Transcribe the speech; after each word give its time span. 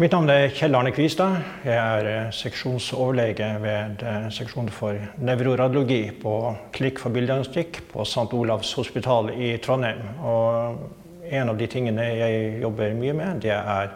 Mitt 0.00 0.14
navn 0.14 0.30
er 0.32 0.46
Kjell 0.56 0.72
Arne 0.78 0.94
Kvistad. 0.96 1.34
Jeg 1.60 1.76
er 1.76 2.06
eh, 2.08 2.28
seksjonsoverlege 2.32 3.48
ved 3.60 3.98
seksjon 4.00 4.32
seksjonen 4.32 4.70
for 4.72 4.96
nevroradiologi 5.20 5.98
på 6.22 6.54
Klikk 6.72 7.02
for 7.02 7.12
bildediagnostikk 7.12 7.82
på 7.90 8.06
St. 8.08 8.24
Olavs 8.32 8.70
hospital 8.80 9.28
i 9.36 9.50
Trondheim. 9.60 10.00
Og 10.24 11.28
en 11.28 11.52
av 11.52 11.60
de 11.60 11.68
tingene 11.68 12.08
jeg 12.16 12.62
jobber 12.62 12.96
mye 12.96 13.18
med, 13.20 13.44
det 13.44 13.52
er 13.58 13.92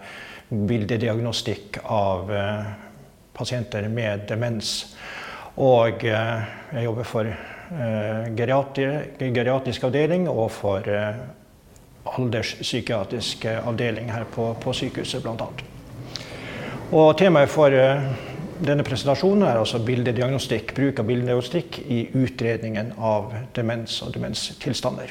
bildediagnostikk 0.53 1.81
av 1.89 2.37
eh, 2.37 2.69
pasienter 3.33 3.89
med 3.89 4.29
demens. 4.29 4.77
Og 5.57 6.05
jeg 6.05 6.85
jobber 6.85 7.09
for 7.09 7.33
geriatrisk 8.37 9.89
avdeling 9.89 10.29
og 10.29 10.51
for 10.53 10.85
alderspsykiatrisk 12.19 13.49
avdeling 13.55 14.13
her 14.13 14.29
på, 14.35 14.53
på 14.61 14.83
sykehuset 14.85 15.25
bl.a. 15.25 15.74
Og 16.95 17.17
temaet 17.19 17.51
for 17.51 17.75
uh, 17.75 18.05
denne 18.63 18.85
presentasjonen 18.87 19.49
er 19.49 19.59
altså 19.59 19.81
bildediagnostikk, 19.83 20.77
bruk 20.77 21.01
av 21.03 21.09
bildediagnostikk 21.09 21.81
i 21.91 22.05
utredningen 22.15 22.93
av 23.03 23.33
demens 23.57 23.97
og 24.07 24.13
demenstilstander. 24.15 25.11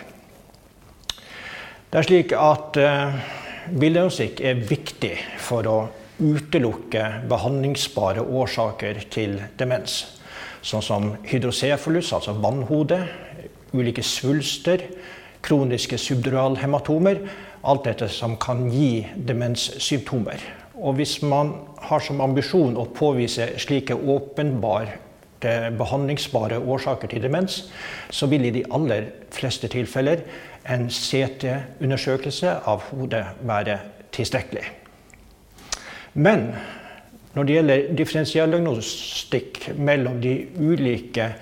Det 1.92 2.00
er 2.00 2.08
slik 2.08 2.32
at 2.40 2.80
uh, 2.80 3.20
bildediagnostikk 3.68 4.40
er 4.48 4.64
viktig 4.72 5.12
for 5.44 5.68
å 5.68 5.76
utelukke 6.24 7.04
behandlingsbare 7.28 8.24
årsaker 8.24 9.04
til 9.12 9.36
demens. 9.60 10.00
Sånn 10.64 10.88
som 10.88 11.12
hydrocefalus, 11.28 12.16
altså 12.16 12.40
vannhode, 12.40 13.02
ulike 13.76 14.08
svulster, 14.08 14.88
kroniske 15.44 16.00
subduralhematomer. 16.00 17.26
Alt 17.68 17.92
dette 17.92 18.08
som 18.08 18.40
kan 18.40 18.70
gi 18.72 19.02
demenssymptomer. 19.20 20.63
Og 20.82 20.98
hvis 20.98 21.20
man 21.22 21.54
har 21.86 22.02
som 22.02 22.22
ambisjon 22.24 22.78
å 22.80 22.88
påvise 22.96 23.52
slike 23.62 23.94
åpenbare 23.96 25.00
behandlingsbare 25.78 26.60
årsaker 26.60 27.12
til 27.12 27.26
demens, 27.26 27.66
så 28.10 28.30
vil 28.32 28.48
i 28.48 28.54
de 28.56 28.64
aller 28.72 29.10
fleste 29.36 29.68
tilfeller 29.68 30.24
en 30.72 30.88
CT-undersøkelse 30.88 32.56
av 32.70 32.86
hodet 32.92 33.26
være 33.44 33.80
tilstrekkelig. 34.16 34.64
Men 36.14 36.54
når 37.34 37.48
det 37.50 37.58
gjelder 37.58 37.86
differensialdiagnostikk 37.98 39.74
mellom 39.82 40.22
de 40.24 40.36
ulike 40.62 41.34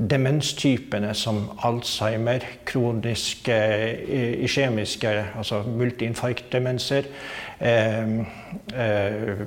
demenstypene 0.00 1.12
som 1.14 1.42
Alzheimer, 1.66 2.44
kroniske 2.64 3.56
eh, 3.56 4.44
iskjemiske, 4.46 5.12
altså 5.36 5.62
multiinfarktdemenser, 5.68 7.08
eh, 7.60 8.12
eh, 8.74 9.42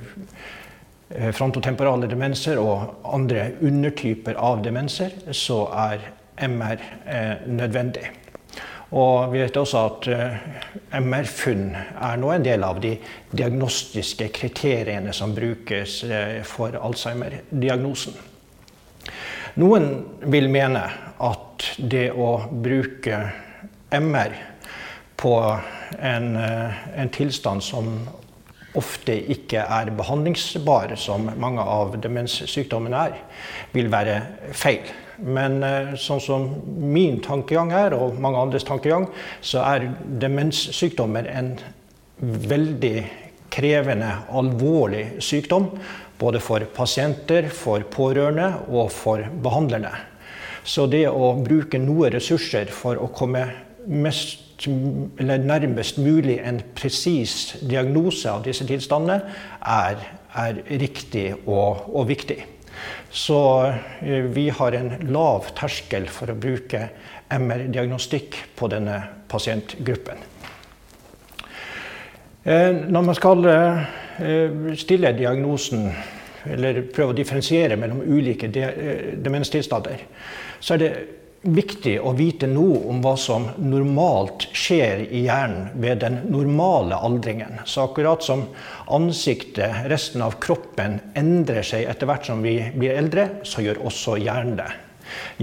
frontotemporale 1.34 2.08
demenser 2.10 2.58
og 2.62 3.00
andre 3.14 3.50
undertyper 3.62 4.38
av 4.38 4.62
demenser, 4.64 5.16
så 5.32 5.64
er 5.90 6.10
MR 6.48 6.84
eh, 7.06 7.48
nødvendig. 7.50 8.10
Og 8.94 9.32
vi 9.32 9.40
vet 9.42 9.56
også 9.58 9.80
at 9.88 10.08
eh, 10.12 10.36
MR-funn 11.00 11.64
er 11.74 12.18
nå 12.20 12.30
en 12.30 12.44
del 12.46 12.62
av 12.66 12.78
de 12.82 12.92
diagnostiske 13.34 14.28
kriteriene 14.34 15.12
som 15.16 15.34
brukes 15.34 16.02
eh, 16.06 16.42
for 16.46 16.78
Alzheimer-diagnosen. 16.78 18.14
Noen 19.54 19.84
vil 20.32 20.48
mene 20.50 20.82
at 21.22 21.66
det 21.78 22.08
å 22.10 22.32
bruke 22.50 23.20
MR 23.94 24.34
på 25.14 25.34
en, 25.94 26.36
eh, 26.36 26.80
en 26.98 27.10
tilstand 27.14 27.62
som 27.62 27.92
ofte 28.74 29.14
ikke 29.30 29.62
er 29.62 29.92
behandlingsbar, 29.94 30.96
som 30.98 31.30
mange 31.38 31.62
av 31.62 31.94
demenssykdommene 32.02 33.04
er, 33.06 33.14
vil 33.72 33.92
være 33.94 34.16
feil. 34.50 34.90
Men 35.22 35.62
eh, 35.62 35.94
sånn 35.94 36.20
som 36.20 36.48
min 36.66 37.20
tankegang 37.22 37.70
er, 37.70 37.94
og 37.94 38.18
mange 38.18 38.42
andres 38.42 38.66
tankegang, 38.66 39.06
så 39.40 39.62
er 39.62 39.92
demenssykdommer 40.18 41.30
en 41.30 41.54
veldig 42.18 42.96
krevende, 43.54 44.10
alvorlig 44.34 45.22
sykdom 45.22 45.70
både 46.18 46.40
for 46.42 46.64
pasienter, 46.74 47.48
for 47.52 47.84
pårørende 47.90 48.50
og 48.70 48.90
for 48.94 49.24
behandlerne. 49.44 49.92
Så 50.64 50.86
det 50.88 51.04
å 51.10 51.34
bruke 51.44 51.78
noe 51.80 52.08
ressurser 52.14 52.70
for 52.72 52.96
å 52.96 53.10
komme 53.12 53.44
mest, 53.84 54.40
nærmest 54.64 55.98
mulig 56.00 56.38
en 56.40 56.62
presis 56.76 57.56
diagnose 57.60 58.30
av 58.30 58.44
disse 58.46 58.64
tilstandene, 58.68 59.20
er, 59.60 60.04
er 60.40 60.62
riktig 60.80 61.26
og, 61.44 61.84
og, 61.90 62.06
viktig. 62.08 62.38
Så 63.14 63.40
eh, 64.00 64.24
vi 64.34 64.48
har 64.50 64.76
en 64.78 64.94
lav 65.12 65.50
terskel 65.58 66.08
for 66.10 66.32
å 66.32 66.38
bruke 66.38 66.88
MR-diagnostikk 67.34 68.40
på 68.56 68.70
denne 68.72 69.02
pasientgruppen. 69.30 70.24
Eh, 72.44 72.72
når 72.88 73.06
man 73.10 73.20
skal 73.20 73.46
eh, 74.20 74.74
stille 74.78 75.12
diagnosen, 75.16 75.88
eller 76.44 76.82
prøve 76.92 77.14
å 77.14 77.16
differensiere 77.16 77.78
mellom 77.80 78.02
ulike 78.04 78.50
eh, 78.52 79.12
demenstilstander, 79.24 80.06
så 80.60 80.74
er 80.76 80.82
det 80.82 80.94
viktig 81.44 81.98
å 82.00 82.14
vite 82.16 82.48
noe 82.48 82.78
om 82.88 83.02
hva 83.04 83.14
som 83.20 83.46
normalt 83.60 84.46
skjer 84.56 85.04
i 85.04 85.24
hjernen 85.26 85.74
ved 85.80 86.00
den 86.00 86.22
normale 86.32 86.96
aldringen. 86.96 87.60
Så 87.68 87.84
akkurat 87.84 88.24
som 88.24 88.46
ansiktet, 88.88 89.84
resten 89.92 90.24
av 90.24 90.38
kroppen, 90.40 91.00
endrer 91.14 91.66
seg 91.66 91.84
etter 91.90 92.08
hvert 92.08 92.30
som 92.30 92.40
vi 92.44 92.56
blir 92.74 92.96
eldre, 92.96 93.28
så 93.44 93.64
gjør 93.64 93.84
også 93.90 94.16
hjernen 94.24 94.56
det. 94.62 94.70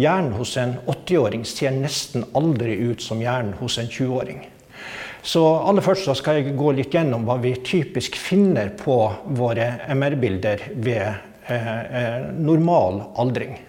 Hjernen 0.02 0.34
hos 0.40 0.56
en 0.58 0.74
80-åring 0.90 1.46
ser 1.46 1.76
nesten 1.76 2.26
aldri 2.38 2.80
ut 2.90 3.04
som 3.04 3.22
hjernen 3.22 3.54
hos 3.62 3.78
en 3.78 3.92
20-åring. 3.92 4.42
Så 5.22 5.42
aller 5.46 5.86
først 5.86 6.08
så 6.08 6.16
skal 6.18 6.40
jeg 6.40 6.56
gå 6.58 6.72
litt 6.74 6.96
gjennom 6.96 7.28
hva 7.28 7.36
vi 7.42 7.54
typisk 7.62 8.16
finner 8.18 8.70
på 8.78 8.96
våre 9.38 9.68
MR-bilder 9.94 10.64
ved 10.82 11.06
eh, 11.06 11.78
eh, 11.78 12.24
normal 12.42 13.04
aldring. 13.22 13.60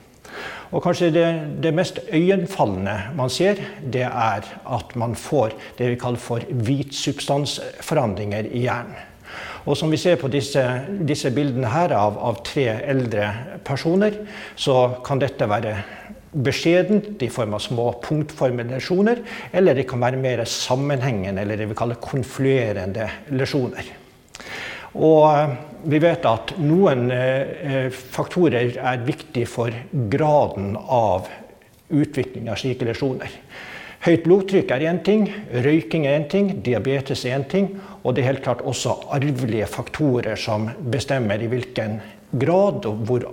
Og 0.72 0.80
kanskje 0.80 1.10
det, 1.12 1.26
det, 1.60 1.74
mest 1.76 1.98
øyenfallende 2.08 3.12
man 3.18 3.30
ser, 3.30 3.60
det 3.84 4.06
er 4.08 4.48
at 4.48 4.94
man 4.96 5.14
får 5.18 5.52
det 5.76 5.90
vi 5.92 5.98
kaller 6.00 6.20
for 6.20 6.40
hvitsubstansforandringer 6.48 8.48
i 8.48 8.64
hjernen. 8.64 8.96
Og 9.69 9.76
som 9.78 9.92
vi 9.92 10.00
ser 10.00 10.16
på 10.19 10.28
disse, 10.32 10.62
disse 11.06 11.30
bildene 11.30 11.69
her 11.70 11.92
av, 11.94 12.16
av 12.19 12.40
tre 12.46 12.64
eldre 12.80 13.28
personer, 13.64 14.12
så 14.56 14.96
kan 15.06 15.20
dette 15.22 15.48
være 15.48 15.76
beskjedent 16.32 17.22
i 17.22 17.28
form 17.32 17.54
av 17.54 17.65
små 17.65 17.88
punktformede 18.04 18.78
lesjoner, 18.78 19.20
eller 19.53 19.76
det 19.76 19.87
kan 19.91 20.00
være 20.00 20.20
mer 20.20 20.44
sammenhengende, 20.48 21.43
eller 21.43 21.60
det 21.60 21.69
vi 21.70 21.76
kaller 21.78 22.00
konfluerende 22.03 23.09
lesjoner. 23.37 23.91
Og 24.93 25.26
eh, 25.32 25.53
vi 25.93 26.00
vet 26.03 26.26
at 26.28 26.54
noen 26.62 27.10
eh, 27.12 27.88
faktorer 27.91 28.76
er 28.76 29.04
viktige 29.06 29.48
for 29.50 29.75
graden 30.12 30.75
av 30.76 31.28
utvikling 31.93 32.49
av 32.49 32.60
slike 32.60 32.88
lesjoner. 32.88 33.32
Høyt 34.03 34.25
blodtrykk 34.25 34.72
er 34.75 34.82
én 34.91 34.99
ting, 35.06 35.28
røyking 35.62 36.09
er 36.10 36.16
én 36.19 36.25
ting, 36.31 36.49
diabetes 36.64 37.22
er 37.28 37.37
én 37.37 37.44
ting. 37.47 37.69
Og 38.03 38.16
det 38.16 38.25
er 38.25 38.32
helt 38.32 38.43
klart 38.43 38.64
også 38.66 38.97
arvelige 39.14 39.69
faktorer 39.70 40.34
som 40.34 40.66
bestemmer 40.91 41.38
i 41.38 41.50
hvilken 41.53 42.00
grad 42.43 42.88
og 42.91 43.04
hvor 43.06 43.28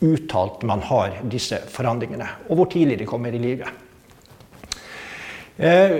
uttalt 0.00 0.62
man 0.62 0.82
har 0.86 1.20
disse 1.30 1.60
forandringene, 1.72 2.28
og 2.48 2.60
hvor 2.60 2.70
tidlig 2.72 3.00
de 3.00 3.08
kommer 3.08 3.34
i 3.34 3.42
livet. 3.42 3.84
Eh, 5.58 5.98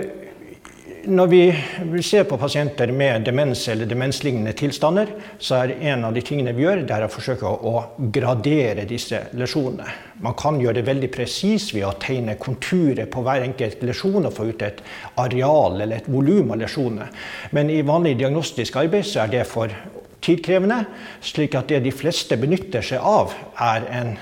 når 1.09 1.27
vi 1.27 2.01
ser 2.03 2.25
på 2.27 2.37
pasienter 2.37 2.91
med 2.91 3.23
demens 3.27 3.61
eller 3.71 3.87
demenslignende 3.87 4.51
tilstander, 4.57 5.11
så 5.39 5.61
er 5.61 5.73
en 5.91 6.03
av 6.07 6.15
de 6.15 6.23
tingene 6.25 6.51
vi 6.55 6.65
gjør, 6.65 6.83
det 6.87 6.95
er 6.95 7.05
å 7.05 7.11
forsøke 7.11 7.47
å 7.47 7.73
gradere 8.11 8.85
disse 8.89 9.21
lesjonene. 9.39 9.87
Man 10.23 10.35
kan 10.39 10.59
gjøre 10.59 10.79
det 10.79 10.87
veldig 10.89 11.11
presis 11.13 11.69
ved 11.75 11.87
å 11.87 11.95
tegne 12.01 12.35
konturer 12.41 13.07
på 13.11 13.23
hver 13.23 13.45
enkelt 13.47 13.83
lesjon 13.87 14.27
og 14.27 14.35
få 14.35 14.49
ut 14.51 14.65
et 14.67 14.83
areal 15.23 15.79
eller 15.79 16.01
et 16.01 16.11
volum 16.11 16.51
av 16.55 16.61
lesjonene. 16.65 17.07
Men 17.55 17.71
i 17.71 17.81
vanlig 17.87 18.17
diagnostisk 18.19 18.79
arbeid 18.81 19.07
så 19.07 19.23
er 19.23 19.33
det 19.37 19.47
for 19.47 19.71
tidkrevende, 20.21 20.83
slik 21.21 21.55
at 21.55 21.69
det 21.71 21.83
de 21.85 21.93
fleste 21.95 22.37
benytter 22.37 22.85
seg 22.85 23.05
av, 23.05 23.35
er 23.59 23.87
en 24.01 24.17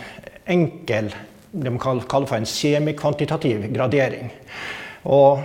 enkel 0.47 1.11
det 1.51 1.71
man 1.71 1.79
kaller 1.79 2.27
for 2.27 2.37
en 2.37 2.45
semikvantitativ 2.45 3.69
gradering. 3.73 4.31
Og 5.07 5.39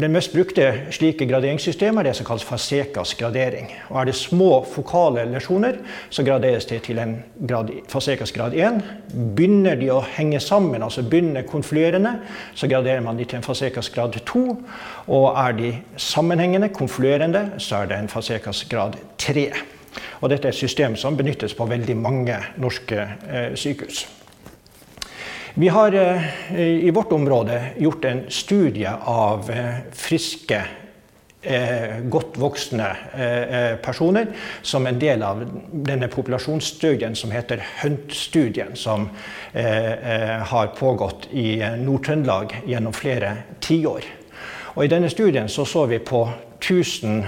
Den 0.00 0.12
mest 0.14 0.32
brukte 0.32 0.64
slike 0.94 1.26
graderingssystemet 1.28 1.98
er 2.00 2.06
det 2.08 2.12
som 2.16 2.26
kalles 2.26 2.44
Fasekas 2.46 3.14
gradering. 3.18 3.66
Og 3.90 4.00
Er 4.00 4.04
det 4.04 4.14
små 4.14 4.64
fokale 4.64 5.24
lesjoner, 5.24 5.74
så 6.10 6.22
graderes 6.22 6.64
det 6.64 6.82
til 6.82 6.98
en 6.98 7.22
grad, 7.48 7.70
Fasekas 7.88 8.32
grad 8.32 8.54
1. 8.54 8.80
Begynner 9.36 9.74
de 9.74 9.90
å 9.90 10.00
henge 10.00 10.40
sammen, 10.40 10.82
altså 10.82 11.02
begynner 11.02 11.42
konfluerende, 11.42 12.14
så 12.54 12.68
graderer 12.68 13.00
man 13.00 13.16
de 13.16 13.24
til 13.24 13.36
en 13.36 13.42
Fasekas 13.42 13.90
grad 13.90 14.16
2. 14.24 14.44
Og 15.06 15.26
er 15.36 15.52
de 15.52 15.74
sammenhengende, 15.96 16.68
konfluerende, 16.68 17.50
så 17.58 17.76
er 17.76 17.86
det 17.86 17.98
en 17.98 18.08
Fasekas 18.08 18.64
grad 18.70 18.96
3. 19.18 19.50
Og 20.20 20.30
dette 20.30 20.48
er 20.48 20.54
et 20.54 20.58
system 20.58 20.96
som 20.98 21.16
benyttes 21.18 21.54
på 21.56 21.66
veldig 21.68 21.96
mange 21.98 22.38
norske 22.60 23.00
eh, 23.00 23.50
sykehus. 23.58 24.04
Vi 25.54 25.68
har 25.70 25.94
eh, 25.94 26.30
i 26.88 26.90
vårt 26.94 27.12
område 27.14 27.60
gjort 27.78 28.08
en 28.10 28.24
studie 28.28 28.90
av 28.90 29.50
eh, 29.50 29.84
friske 29.92 30.64
godt 32.08 32.38
voksne 32.40 32.86
personer 33.84 34.30
som 34.64 34.86
en 34.88 34.96
del 34.96 35.20
av 35.20 35.42
denne 35.68 36.08
populasjonsstudien 36.08 37.12
som 37.20 37.34
heter 37.36 37.60
HUNT-studien, 37.82 38.72
som 38.80 39.10
har 39.52 40.72
pågått 40.78 41.28
i 41.36 41.58
Nord-Trøndelag 41.84 42.62
gjennom 42.64 42.96
flere 42.96 43.34
tiår. 43.60 44.08
Og 44.74 44.84
I 44.84 44.90
denne 44.90 45.10
studien 45.10 45.48
så, 45.48 45.64
så 45.64 45.84
vi 45.86 46.00
på 46.02 46.24
1000 46.58 47.22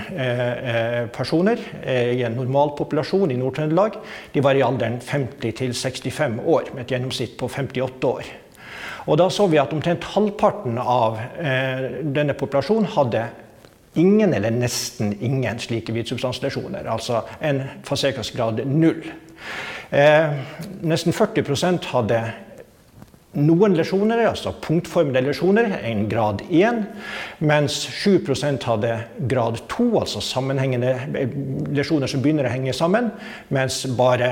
personer 1.15 1.61
i 1.87 2.23
en 2.27 2.35
normalpopulasjon 2.35 3.31
i 3.31 3.37
Nord-Trøndelag. 3.39 3.99
De 4.33 4.43
var 4.43 4.59
i 4.59 4.65
alderen 4.67 4.97
50 4.99 5.53
til 5.61 5.75
65 5.75 6.41
år, 6.43 6.73
med 6.75 6.83
et 6.83 6.95
gjennomsnitt 6.97 7.37
på 7.39 7.49
58 7.49 8.09
år. 8.09 8.31
Og 9.07 9.19
Da 9.21 9.29
så 9.31 9.47
vi 9.47 9.61
at 9.63 9.75
omtrent 9.77 10.09
halvparten 10.17 10.81
av 10.83 11.21
denne 12.17 12.35
populasjonen 12.35 12.89
hadde 12.97 13.29
ingen 13.97 14.35
eller 14.35 14.51
nesten 14.51 15.15
ingen 15.21 15.59
slike 15.59 15.95
hvitsubstanslesjoner. 15.95 16.89
Altså 16.91 17.23
en 17.41 17.63
Fasekas-grad 17.85 18.65
null. 18.67 19.05
Eh, 19.91 20.35
nesten 20.83 21.15
40% 21.15 21.87
hadde 21.93 22.21
noen 23.37 23.77
lesjoner, 23.77 24.23
altså 24.31 24.55
punktformede 24.65 25.23
lesjoner, 25.27 25.69
en 25.85 26.07
grad 26.11 26.43
1, 26.49 26.83
mens 27.45 27.79
7% 27.93 28.65
hadde 28.71 28.93
grad 29.31 29.61
2, 29.73 29.89
altså 30.01 30.23
sammenhengende 30.25 30.95
lesjoner 31.77 32.11
som 32.11 32.25
begynner 32.25 32.49
å 32.49 32.55
henge 32.55 32.75
sammen, 32.77 33.11
mens 33.53 33.83
bare 33.99 34.31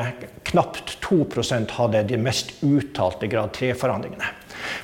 knapt 0.49 0.97
2% 1.05 1.77
hadde 1.79 2.05
de 2.09 2.21
mest 2.21 2.57
uttalte 2.65 3.29
grad 3.31 3.53
3-forandringene. 3.57 4.33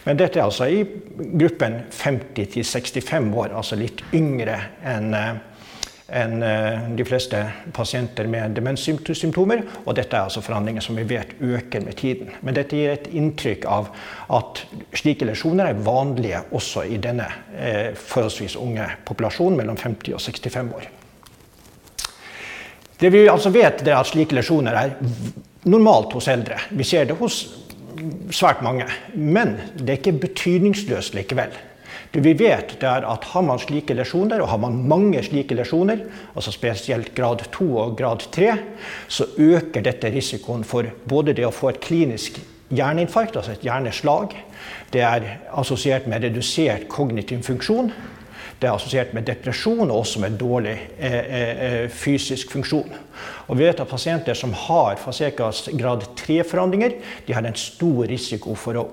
Men 0.05 0.19
dette 0.21 0.41
er 0.41 0.45
altså 0.45 0.69
i 0.69 0.83
gruppen 1.17 1.81
50 1.95 2.61
65 2.67 3.31
år, 3.33 3.55
altså 3.57 3.79
litt 3.81 4.03
yngre 4.17 4.59
enn 4.85 5.15
eh, 5.17 5.39
enn 6.11 6.43
eh, 6.43 6.89
de 6.97 7.05
fleste 7.07 7.41
pasienter 7.77 8.29
med 8.31 8.57
demenssymptomer. 8.59 9.63
Og 9.85 9.95
dette 9.99 10.17
er 10.17 10.27
altså 10.27 10.43
forandringer 10.45 10.85
som 10.85 10.99
vi 10.99 11.07
vet 11.09 11.37
øker 11.41 11.85
med 11.85 11.97
tiden. 12.01 12.33
Men 12.43 12.57
dette 12.57 12.77
gir 12.77 12.95
et 12.95 13.11
inntrykk 13.15 13.67
av 13.71 13.91
at 14.37 14.65
slike 14.99 15.29
lesjoner 15.29 15.71
er 15.71 15.85
vanlige 15.87 16.43
også 16.51 16.85
i 16.91 16.99
denne 17.03 17.29
eh, 17.57 17.93
forholdsvis 17.95 18.59
unge 18.61 18.89
populasjonen 19.09 19.61
mellom 19.63 19.79
50 19.81 20.17
og 20.19 20.25
65 20.27 20.75
år. 20.81 20.91
Det 23.01 23.09
vi 23.13 23.25
altså 23.33 23.53
vet, 23.55 23.87
er 23.87 23.97
at 23.97 24.11
slike 24.11 24.37
lesjoner 24.37 24.77
er 24.77 24.97
normalt 25.71 26.13
hos 26.13 26.29
eldre. 26.29 26.59
Vi 26.77 26.85
ser 26.85 27.09
det 27.09 27.17
hos 27.17 27.43
svært 28.35 28.63
mange. 28.65 28.87
Men 29.15 29.57
det 29.79 29.89
er 29.89 29.99
ikke 30.01 30.21
betydningsløst 30.27 31.17
likevel. 31.17 31.55
Vi 32.13 32.33
vet, 32.35 32.77
det 32.81 32.91
at 33.07 33.27
har 33.33 33.43
man 33.47 33.61
slike 33.63 33.95
lesjoner, 33.95 34.43
og 34.43 34.51
har 34.51 34.61
man 34.63 34.79
mange 34.89 35.23
slike 35.23 35.55
lesjoner, 35.55 36.05
altså 36.35 36.53
spesielt 36.55 37.13
grad 37.15 37.45
2 37.55 37.69
og 37.85 37.99
grad 37.99 38.25
3, 38.35 38.55
så 39.09 39.29
øker 39.39 39.85
dette 39.87 40.11
risikoen 40.11 40.65
for 40.65 40.89
både 41.09 41.37
det 41.39 41.47
å 41.47 41.55
få 41.55 41.71
et 41.71 41.83
klinisk 41.85 42.41
hjerneinfarkt, 42.71 43.37
altså 43.37 43.55
et 43.55 43.67
hjerneslag, 43.67 44.35
det 44.95 45.03
er 45.07 45.29
assosiert 45.59 46.09
med 46.11 46.25
redusert 46.27 46.89
kognitiv 46.91 47.43
funksjon, 47.47 47.93
det 48.61 48.69
er 48.69 48.75
assosiert 48.75 49.15
med 49.17 49.25
depresjon 49.25 49.89
og 49.89 50.03
også 50.03 50.21
med 50.21 50.37
dårlig 50.41 50.75
eh, 50.99 51.15
eh, 51.15 51.63
eh 51.67 51.87
fysisk 51.89 52.51
funksjon. 52.53 52.93
Og 53.49 53.57
vi 53.57 53.65
vet 53.65 53.81
at 53.81 53.89
Pasienter 53.89 54.37
som 54.37 54.53
har 54.53 54.99
Fasekas 55.01 55.69
grad 55.79 56.05
3-forandringer, 56.21 56.93
de 57.27 57.35
har 57.35 57.47
en 57.47 57.57
stor 57.57 58.05
risiko 58.09 58.55
for 58.55 58.77
å 58.77 58.87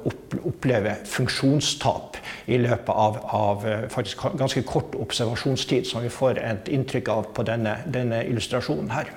oppleve 0.47 0.95
funksjonstap 1.05 2.17
i 2.47 2.57
løpet 2.63 2.93
av, 2.95 3.19
av 3.35 3.67
eh, 3.67 3.97
ganske 4.39 4.63
kort 4.63 4.95
observasjonstid, 4.95 5.87
som 5.87 6.03
vi 6.03 6.09
får 6.09 6.39
et 6.39 6.71
inntrykk 6.71 7.11
av 7.11 7.27
på 7.35 7.43
denne, 7.47 7.81
denne 7.85 8.23
illustrasjonen 8.23 8.93
her. 8.95 9.11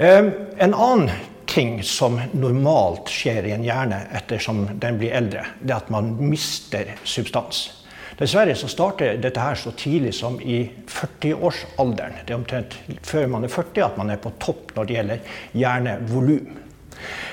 Eh, 0.00 0.30
en 0.64 0.74
annen 0.74 1.12
ting 1.50 1.82
som 1.84 2.16
normalt 2.32 3.10
skjer 3.10 3.50
i 3.50 3.52
en 3.52 3.66
hjerne 3.66 4.00
ettersom 4.16 4.64
den 4.80 4.96
blir 5.00 5.12
eldre, 5.18 5.44
det 5.60 5.74
er 5.74 5.82
at 5.82 5.92
man 5.92 6.14
mister 6.22 6.94
substans. 7.04 7.79
Dessverre 8.20 8.52
så 8.58 8.68
starter 8.68 9.16
dette 9.16 9.40
her 9.40 9.56
så 9.56 9.72
tidlig 9.72 10.12
som 10.18 10.34
i 10.44 10.62
40-årsalderen. 10.92 12.18
Det 12.26 12.34
er 12.34 12.36
omtrent 12.36 12.76
før 13.06 13.30
man 13.32 13.46
er 13.46 13.52
40 13.52 13.86
at 13.86 13.96
man 13.96 14.12
er 14.12 14.20
på 14.20 14.34
topp 14.42 14.74
når 14.76 14.88
det 14.88 14.98
gjelder 14.98 15.38
hjernevolum. 15.56 16.58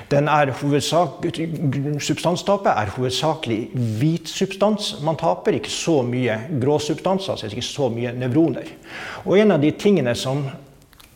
Er 0.07 0.53
substanstapet 1.99 2.69
er 2.71 2.93
hovedsakelig 2.95 3.57
hvit 3.99 4.31
substans 4.31 4.93
man 5.03 5.19
taper, 5.19 5.57
ikke 5.57 5.73
så 5.73 5.97
mye 6.07 6.37
grå 6.61 6.77
substans, 6.79 7.27
altså 7.27 7.49
ikke 7.51 7.65
så 7.67 7.89
mye 7.91 8.13
nevroner. 8.15 8.71
Og 9.25 9.35
en 9.41 9.51
av 9.57 9.59
de 9.59 9.73
tingene 9.75 10.15
som 10.15 10.45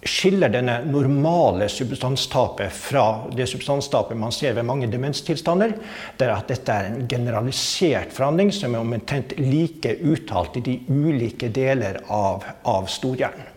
skiller 0.04 0.50
denne 0.50 0.80
normale 0.86 1.68
substanstapet 1.70 2.74
fra 2.74 3.06
det 3.36 3.46
substanstapet 3.50 4.18
man 4.18 4.34
ser 4.34 4.56
ved 4.58 4.66
mange 4.66 4.90
demenstilstander, 4.90 5.76
det 6.18 6.28
er 6.28 6.34
at 6.34 6.50
dette 6.50 6.74
er 6.74 6.90
en 6.90 7.08
generalisert 7.10 8.14
forandring 8.16 8.54
som 8.56 8.76
er 8.76 8.82
omtrent 8.82 9.38
like 9.38 9.98
uttalt 10.02 10.58
i 10.58 10.66
de 10.66 10.78
ulike 10.90 11.52
deler 11.54 12.02
av, 12.10 12.48
av 12.66 12.90
storhjernen. 12.90 13.51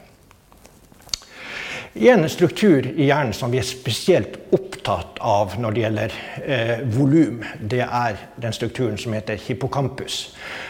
En 1.95 2.29
struktur 2.29 2.87
i 2.97 3.05
hjernen 3.07 3.33
som 3.33 3.53
vi 3.53 3.61
er 3.61 3.67
spesielt 3.67 4.35
opptatt 4.51 5.21
av 5.23 5.53
når 5.63 5.75
det 5.75 5.83
gjelder 5.85 6.15
eh, 6.43 6.81
volum, 6.91 7.37
det 7.63 7.85
er 7.87 8.17
den 8.43 8.57
strukturen 8.57 8.97
som 8.99 9.15
heter 9.15 9.39
hippocampus. 9.39 10.17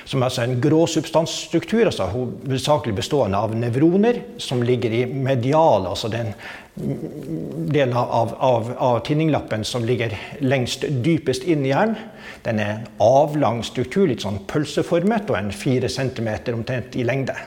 Som 0.04 0.20
er 0.20 0.28
altså 0.28 0.42
en 0.44 0.58
grå 0.60 0.82
substansstruktur, 0.92 1.86
altså 1.86 2.10
hovedsakelig 2.12 2.98
bestående 2.98 3.40
av 3.40 3.54
nevroner 3.56 4.20
som 4.36 4.60
ligger 4.68 4.92
i 4.98 5.06
medial, 5.08 5.88
altså 5.94 6.12
den 6.12 6.34
delen 6.74 7.96
av, 7.96 8.36
av, 8.36 8.68
av 8.76 9.00
tinninglappen 9.08 9.64
som 9.64 9.88
ligger 9.88 10.12
lengst 10.44 10.84
dypest 11.06 11.48
inn 11.48 11.64
i 11.64 11.72
hjernen. 11.72 11.96
Den 12.44 12.60
er 12.60 12.74
en 12.74 12.86
avlang 13.00 13.64
struktur, 13.64 14.04
litt 14.12 14.28
sånn 14.28 14.42
pølseformet, 14.50 15.32
og 15.32 15.40
en 15.40 15.50
fire 15.56 15.88
centimeter 15.88 16.52
omtrent 16.52 17.00
i 17.00 17.08
lengde. 17.08 17.38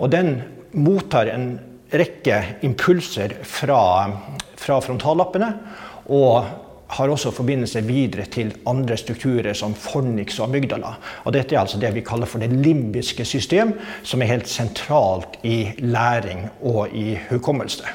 Og 0.00 0.08
den 0.16 0.38
mottar 0.72 1.28
en 1.28 1.52
rekke 1.94 2.42
impulser 2.66 3.38
fra, 3.46 3.80
fra 4.60 4.80
frontallappene. 4.84 5.50
Og 6.12 6.44
har 6.94 7.10
også 7.10 7.32
forbindelse 7.34 7.82
videre 7.86 8.26
til 8.30 8.52
andre 8.68 8.96
strukturer 9.00 9.56
som 9.56 9.74
fornix 9.74 10.38
og 10.38 10.48
amygdala. 10.48 10.94
Og 11.24 11.34
dette 11.34 11.56
er 11.56 11.62
altså 11.64 11.80
det 11.80 11.94
vi 11.96 12.04
kaller 12.06 12.28
for 12.30 12.42
det 12.42 12.52
limbiske 12.52 13.24
system, 13.26 13.74
som 14.02 14.22
er 14.22 14.34
helt 14.34 14.50
sentralt 14.50 15.38
i 15.42 15.72
læring 15.80 16.46
og 16.62 16.94
i 16.94 17.16
hukommelse. 17.30 17.88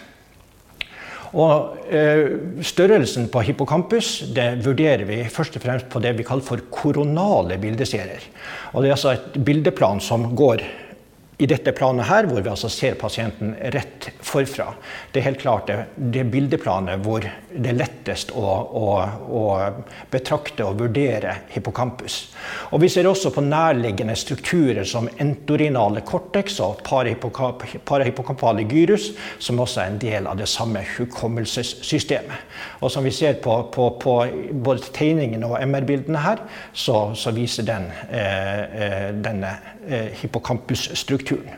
Og 1.29 1.93
eh, 1.93 2.25
Størrelsen 2.65 3.27
på 3.29 3.43
hippocampus 3.45 4.23
vurderer 4.65 5.05
vi 5.05 5.21
først 5.29 5.59
og 5.59 5.61
fremst 5.61 5.89
på 5.93 6.01
det 6.01 6.15
vi 6.17 6.25
kaller 6.25 6.45
for 6.45 6.65
koronale 6.73 7.59
bildeserier. 7.61 8.25
Og 8.73 8.81
det 8.81 8.89
er 8.89 8.97
altså 8.97 9.13
et 9.13 9.37
bildeplan 9.45 10.01
som 10.01 10.31
går 10.35 10.65
i 11.39 11.48
dette 11.48 11.72
planet 11.72 12.03
her, 12.10 12.25
hvor 12.27 12.41
vi 12.43 12.50
altså 12.51 12.67
ser 12.67 12.98
pasienten 13.00 13.53
rett 13.72 14.10
forfra. 14.27 14.74
Det 15.12 15.22
er 15.22 15.29
helt 15.29 15.39
klart 15.39 15.69
det, 15.69 15.77
det 15.96 16.25
bildeplanet 16.27 17.00
hvor 17.05 17.24
det 17.24 17.72
er 17.72 17.77
lettest 17.79 18.34
å, 18.36 18.43
å, 18.43 18.89
å, 19.39 19.43
betrakte 20.12 20.67
og 20.67 20.81
vurdere 20.81 21.38
hippocampus. 21.53 22.17
Og 22.75 22.84
vi 22.84 22.89
ser 22.91 23.08
også 23.08 23.31
på 23.31 23.46
nærliggende 23.46 24.17
strukturer 24.19 24.84
som 24.84 25.08
entorinale 25.15 26.03
cortex 26.03 26.60
og 26.65 26.84
parahippocampale 26.84 28.67
gyrus, 28.67 29.13
som 29.39 29.63
også 29.63 29.86
er 29.86 29.93
en 29.93 30.03
del 30.03 30.27
av 30.27 30.43
det 30.43 30.50
samme 30.51 30.84
hukommelsessystemet. 30.98 32.51
Og 32.84 32.91
som 32.91 33.08
vi 33.08 33.15
ser 33.15 33.39
på, 33.39 33.62
på, 33.72 33.88
på 34.03 34.19
både 34.60 34.91
tegningene 34.91 35.48
og 35.48 35.63
MR-bildene 35.63 36.27
her, 36.27 36.43
så, 36.74 37.13
så, 37.15 37.31
viser 37.31 37.63
den 37.63 37.88
eh, 38.12 38.62
eh 38.84 39.12
denne 39.24 39.55
hippocampusstrukturen 39.88 41.55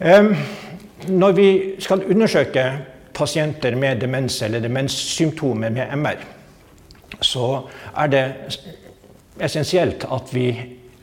strukturen. 0.00 0.54
Når 1.08 1.32
vi 1.32 1.48
skal 1.78 2.04
undersøke 2.04 2.64
pasienter 3.14 3.76
med 3.76 4.00
demens 4.00 4.42
eller 4.42 4.60
demenssymptomer 4.60 5.70
med 5.70 5.96
MR, 5.96 6.24
så 7.20 7.60
er 7.96 8.06
det 8.06 8.24
essensielt 9.40 10.06
at 10.12 10.34
vi 10.34 10.48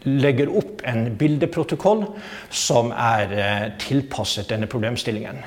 legger 0.03 0.49
opp 0.57 0.81
en 0.87 1.11
bildeprotokoll 1.17 2.05
som 2.49 2.89
er 2.91 3.33
eh, 3.37 3.65
tilpasset 3.79 4.49
denne 4.49 4.65
problemstillingen. 4.69 5.43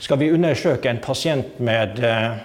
Skal 0.00 0.20
vi 0.22 0.30
undersøke 0.32 0.88
en 0.88 1.02
pasient 1.04 1.58
med 1.60 2.00
eh, 2.00 2.38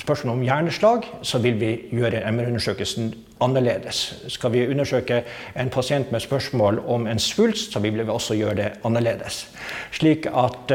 spørsmål 0.00 0.34
om 0.34 0.42
hjerneslag, 0.42 1.06
så 1.22 1.38
vil 1.38 1.60
vi 1.60 1.72
gjøre 1.94 2.24
MR-undersøkelsen 2.32 3.12
annerledes. 3.44 4.02
Skal 4.32 4.54
vi 4.54 4.66
undersøke 4.72 5.22
en 5.60 5.70
pasient 5.70 6.12
med 6.12 6.24
spørsmål 6.24 6.80
om 6.88 7.06
en 7.10 7.22
svulst, 7.22 7.72
så 7.72 7.82
vil 7.84 8.00
vi 8.00 8.08
også 8.08 8.38
gjøre 8.40 8.58
det 8.62 8.72
annerledes. 8.84 9.44
Slik 9.92 10.26
at 10.32 10.74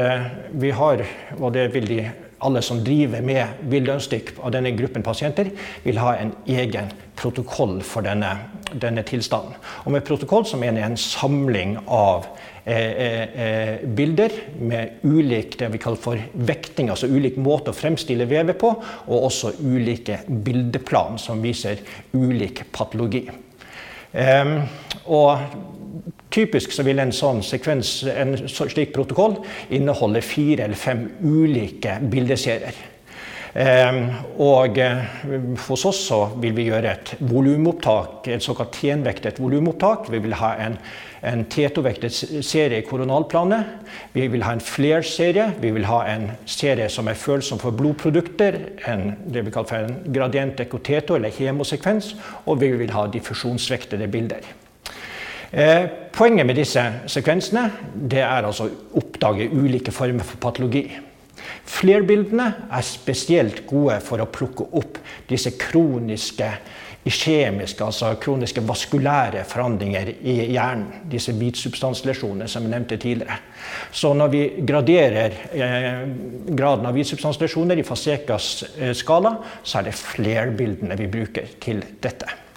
vi 0.52 0.74
har, 0.76 1.06
og 1.40 1.54
det 1.58 1.70
vil 1.74 1.90
de 1.90 2.02
alle 2.46 2.62
som 2.64 2.80
driver 2.84 3.24
med 3.26 3.66
villønnsdykk 3.72 4.38
av 4.44 4.54
denne 4.56 4.72
gruppen 4.78 5.04
pasienter, 5.04 5.52
vil 5.84 6.00
ha 6.00 6.16
en 6.20 6.34
egen 6.48 6.92
protokoll 7.20 7.80
for 7.84 8.06
denne, 8.06 8.32
denne 8.72 9.04
tilstanden. 9.08 9.58
Og 9.86 9.94
med 9.96 10.06
protokoll 10.08 10.48
så 10.48 10.60
mener 10.60 10.82
jeg 10.84 10.94
en 10.94 11.02
samling 11.04 11.76
av 11.86 12.30
eh, 12.70 13.24
eh, 13.46 13.82
bilder 13.84 14.36
med 14.60 15.02
ulik 15.04 15.58
det 15.60 15.72
vi 15.74 15.82
kaller 15.82 16.02
for 16.02 16.22
vekting, 16.34 16.92
altså 16.94 17.10
ulik 17.10 17.40
måte 17.42 17.74
å 17.74 17.78
fremstille 17.78 18.28
vevet 18.30 18.60
på, 18.62 18.72
og 19.08 19.28
også 19.32 19.56
ulike 19.64 20.22
bildeplan 20.28 21.20
som 21.22 21.42
viser 21.44 21.82
ulik 22.14 22.66
patologi. 22.76 23.26
Um, 24.10 24.64
Typisk 26.30 26.76
vil 26.86 27.02
en 27.02 27.12
sånn 27.16 27.40
sekvens, 27.46 28.04
en 28.06 28.36
slik 28.38 28.92
protokoll 28.94 29.40
inneholde 29.74 30.22
fire 30.22 30.68
eller 30.68 30.78
fem 30.78 31.08
ulike 31.26 31.96
bildeserier. 32.12 32.76
Ehm, 33.58 34.12
og 34.38 34.78
eh, 34.78 35.06
hos 35.66 35.86
oss 35.90 36.02
så 36.12 36.20
vil 36.42 36.54
vi 36.58 36.68
gjøre 36.68 36.92
et 36.92 37.14
volumopptak, 37.26 38.28
et 38.30 38.46
såkalt 38.46 38.76
tenvektet 38.78 39.40
volumopptak. 39.42 40.12
Vi 40.14 40.22
vil 40.22 40.36
ha 40.38 40.52
en, 40.68 40.78
en 41.26 41.42
T2-vektet 41.50 42.14
serie 42.46 42.84
i 42.84 42.86
koronalplanet. 42.86 43.90
Vi 44.14 44.28
vil 44.30 44.46
ha 44.46 44.54
en 44.54 44.64
flair-serie. 44.64 45.50
Vi 45.64 45.74
vil 45.74 45.90
ha 45.90 46.04
en 46.14 46.30
serie 46.46 46.92
som 46.94 47.10
er 47.10 47.18
følsom 47.18 47.62
for 47.62 47.74
blodprodukter, 47.74 48.60
en, 48.92 49.16
det 49.26 49.48
vi 49.48 49.56
kaller 49.56 49.74
for 49.74 49.90
en 49.90 50.14
gradient 50.14 50.62
ekoteto, 50.62 51.18
eller 51.18 51.34
hemosekvens. 51.34 52.14
Og 52.46 52.62
vi 52.62 52.74
vil 52.78 52.94
ha 52.94 53.08
diffusjonsvektede 53.10 54.12
bilder. 54.14 54.56
Eh, 55.50 55.90
poenget 56.14 56.46
med 56.46 56.60
disse 56.62 56.84
sekvensene 57.10 57.64
er 58.14 58.46
altså 58.46 58.68
å 58.70 59.00
oppdage 59.02 59.50
ulike 59.50 59.90
former 59.90 60.28
for 60.28 60.38
patologi. 60.38 60.86
Flerbildene 61.70 62.50
er 62.70 62.86
spesielt 62.86 63.66
gode 63.70 64.00
for 64.06 64.22
å 64.22 64.30
plukke 64.32 64.70
opp 64.80 65.00
disse 65.30 65.54
kroniske 65.60 66.50
kjemiske, 67.10 67.84
altså 67.84 68.12
kroniske 68.22 68.62
vaskulære 68.68 69.44
forandringer 69.48 70.12
i 70.20 70.36
hjernen. 70.54 71.06
Disse 71.10 71.34
hvitsubstanslesjonene 71.38 72.50
som 72.52 72.66
jeg 72.66 72.74
nevnte 72.74 73.00
tidligere. 73.02 73.40
Så 73.92 74.12
når 74.18 74.34
vi 74.34 74.44
graderer 74.68 75.38
eh, 75.54 76.04
graden 76.50 76.90
av 76.90 76.98
hvitsubstanslesjoner 76.98 77.80
i 77.80 77.88
Fasekas 77.88 78.52
eh, 78.76 78.94
skala, 78.98 79.38
så 79.64 79.80
er 79.80 79.90
det 79.90 79.98
flerbildene 79.98 81.00
vi 81.00 81.10
bruker 81.10 81.50
til 81.64 81.82
dette. 82.04 82.49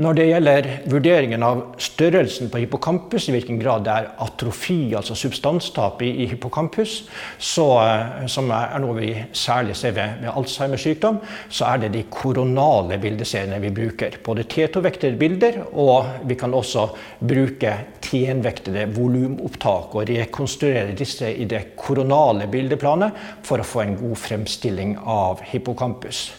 Når 0.00 0.16
det 0.16 0.24
gjelder 0.24 0.66
vurderingen 0.88 1.42
av 1.44 1.58
størrelsen 1.82 2.48
på 2.48 2.62
hippocampus, 2.62 3.26
i 3.28 3.34
hvilken 3.34 3.58
grad 3.60 3.84
det 3.84 3.92
er 3.92 4.06
atrofi, 4.24 4.94
altså 4.96 5.16
substanstap 5.18 6.00
i, 6.06 6.08
i 6.24 6.28
hippocampus, 6.30 7.02
så, 7.36 7.66
eh, 7.82 8.22
som 8.32 8.48
er 8.56 8.78
noe 8.80 8.96
vi 8.96 9.10
særlig 9.36 9.76
ser 9.76 9.92
ved, 9.96 10.22
ved 10.22 10.32
Alzheimers 10.32 10.86
sykdom, 10.86 11.18
så 11.52 11.68
er 11.68 11.82
det 11.82 11.90
de 11.96 12.04
koronale 12.12 12.96
bildeseriene 13.02 13.60
vi 13.60 13.72
bruker. 13.76 14.16
Både 14.24 14.46
T2-vektede 14.48 15.20
bilder, 15.20 15.60
og 15.76 16.24
vi 16.30 16.38
kan 16.40 16.56
også 16.56 16.86
bruke 17.20 17.74
TN-vektede 18.02 18.86
volumopptak 18.96 19.92
og 19.98 20.08
rekonstruere 20.08 20.96
disse 20.96 21.28
i 21.36 21.44
det 21.48 21.74
koronale 21.76 22.48
bildeplanet 22.52 23.20
for 23.44 23.60
å 23.60 23.68
få 23.68 23.84
en 23.84 23.98
god 24.00 24.16
fremstilling 24.24 24.96
av 25.04 25.44
hippocampus. 25.52 26.30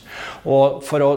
Og 0.50 0.82
for 0.86 1.06
å 1.06 1.14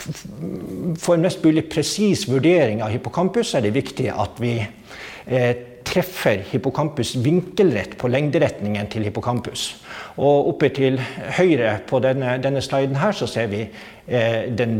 for 0.00 1.14
en 1.14 1.24
mest 1.24 1.42
mulig 1.44 1.66
presis 1.72 2.26
vurdering 2.30 2.82
av 2.84 2.92
hippocampus 2.94 3.54
er 3.54 3.66
det 3.66 3.74
viktig 3.76 4.08
at 4.12 4.40
vi 4.42 4.54
eh, 4.60 5.52
treffer 5.90 6.44
hippocampus 6.52 7.16
vinkelrett 7.18 7.96
på 7.98 8.08
lengderetningen 8.10 8.88
til 8.90 9.06
hippocampus. 9.08 9.72
Og 10.20 10.52
oppe 10.52 10.70
til 10.74 10.98
høyre 11.36 11.78
på 11.88 12.00
denne, 12.04 12.36
denne 12.42 12.62
sliden 12.62 12.98
her 13.00 13.14
så 13.16 13.26
ser 13.30 13.48
vi 13.50 13.62
eh, 13.64 14.50
den 14.54 14.76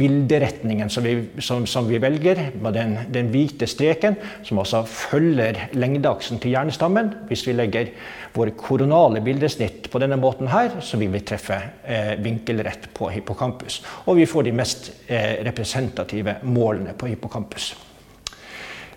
bilderetningen 0.00 0.90
som 0.90 1.06
vi, 1.06 1.14
som, 1.42 1.66
som 1.70 1.86
vi 1.88 2.00
velger, 2.02 2.40
med 2.62 2.74
den, 2.74 2.96
den, 3.14 3.28
hvite 3.30 3.68
streken, 3.70 4.16
som 4.46 4.62
altså 4.62 4.82
følger 4.88 5.68
lengdeaksen 5.76 6.40
til 6.42 6.56
hjernestammen. 6.56 7.12
Hvis 7.28 7.46
vi 7.46 7.54
legger 7.54 7.92
våre 8.34 8.54
koronale 8.58 9.22
bildesnitt 9.26 9.90
på 9.92 10.02
denne 10.02 10.18
måten 10.20 10.50
her, 10.50 10.80
så 10.82 10.98
vil 11.00 11.12
vi 11.14 11.22
treffe 11.26 11.60
eh, 11.84 12.16
vinkelrett 12.22 12.90
på 12.96 13.12
hippocampus. 13.14 13.82
Og 14.06 14.18
vi 14.18 14.26
får 14.30 14.48
de 14.48 14.56
mest 14.62 14.90
eh, 15.06 15.38
representative 15.46 16.40
målene 16.42 16.96
på 16.98 17.12
hippocampus. 17.12 17.74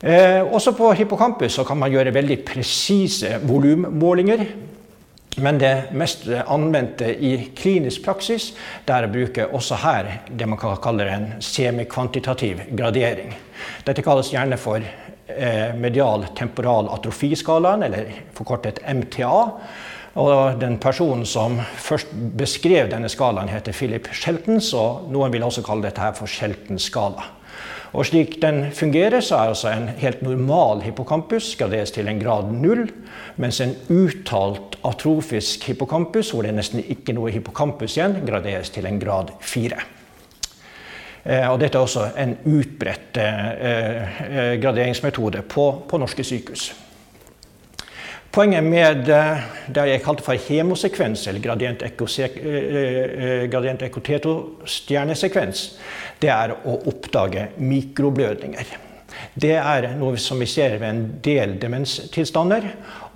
Eh, 0.03 0.41
også 0.43 0.74
på 0.75 0.91
hippocampus 1.00 1.62
kan 1.67 1.79
man 1.79 1.91
gjøre 1.93 2.13
veldig 2.15 2.39
presise 2.45 3.38
volummålinger. 3.48 4.45
Men 5.41 5.57
det 5.57 5.95
mest 5.98 6.27
anvendte 6.29 7.07
i 7.10 7.31
klinisk 7.57 8.03
praksis 8.05 8.51
er 8.86 9.07
å 9.07 9.10
bruke 9.10 9.48
også 9.50 9.79
her 9.81 10.12
det 10.29 10.45
man 10.45 10.60
kan 10.62 10.75
kalle 10.83 11.07
en 11.10 11.31
semikvantitativ 11.41 12.67
gradering. 12.77 13.33
Dette 13.88 14.05
kalles 14.05 14.29
gjerne 14.29 14.60
for 14.62 14.83
Eh, 15.27 15.75
medial 15.75 16.25
temporal 16.36 16.89
atrofiskalaen, 16.89 17.83
eller 17.83 18.05
forkortet 18.33 18.79
MTA. 18.88 19.51
Og 20.13 20.60
den 20.60 20.75
personen 20.77 21.25
som 21.25 21.55
først 21.79 22.12
beskrev 22.38 22.89
denne 22.91 23.10
skalaen, 23.10 23.48
heter 23.50 23.74
Philip 23.74 24.10
Sheltons, 24.13 24.74
og 24.77 25.07
noen 25.13 25.31
vil 25.33 25.45
også 25.48 25.63
kalle 25.65 25.88
dette 25.88 26.03
her 26.03 26.12
for 26.17 26.27
Sheltons 26.29 26.89
skala. 26.91 27.24
Og 27.93 28.07
slik 28.09 28.39
den 28.41 28.71
fungerer, 28.73 29.21
så 29.21 29.38
er 29.38 29.51
altså 29.53 29.69
en 29.69 29.89
helt 30.01 30.21
normal 30.25 30.81
hippocampus 30.81 31.51
graderes 31.59 31.93
til 31.93 32.07
en 32.09 32.21
grad 32.21 32.50
null, 32.50 32.88
mens 33.38 33.62
en 33.62 33.75
uttalt 33.93 34.79
atrofisk 34.83 35.67
hippocampus, 35.69 36.31
hvor 36.33 36.41
det 36.41 36.55
nesten 36.57 36.81
ikke 36.81 37.13
noe 37.13 37.31
hippocampus 37.31 38.00
igjen, 38.00 38.17
graderes 38.25 38.73
til 38.73 38.89
en 38.89 38.97
grad 39.01 39.29
fire. 39.45 39.83
Eh, 41.23 41.45
og 41.47 41.59
dette 41.62 41.77
er 41.77 41.85
også 41.85 42.07
en 42.19 42.33
utbredt 42.50 43.21
eh, 43.21 43.53
eh, 44.25 44.55
graderingsmetode 44.62 45.45
på, 45.47 45.67
på 45.88 46.01
norske 46.01 46.25
sykehus. 46.25 46.71
Poenget 48.33 48.63
med 48.65 49.03
det 49.05 49.83
jeg 49.91 50.01
kalte 50.01 50.23
for 50.25 50.33
hemosekvens, 50.47 51.27
eller 51.29 51.43
gradient 53.53 53.83
ekoteto-stjernesekvens, 53.85 55.59
det 56.17 56.31
er 56.33 56.55
å 56.65 56.73
oppdage 56.89 57.43
mikroblødninger. 57.61 58.65
Det 59.37 59.53
er 59.53 59.85
noe 59.99 60.17
som 60.17 60.41
vi 60.41 60.47
ser 60.49 60.79
ved 60.81 60.89
en 60.89 61.03
del 61.21 61.61
demenstilstander, 61.61 62.65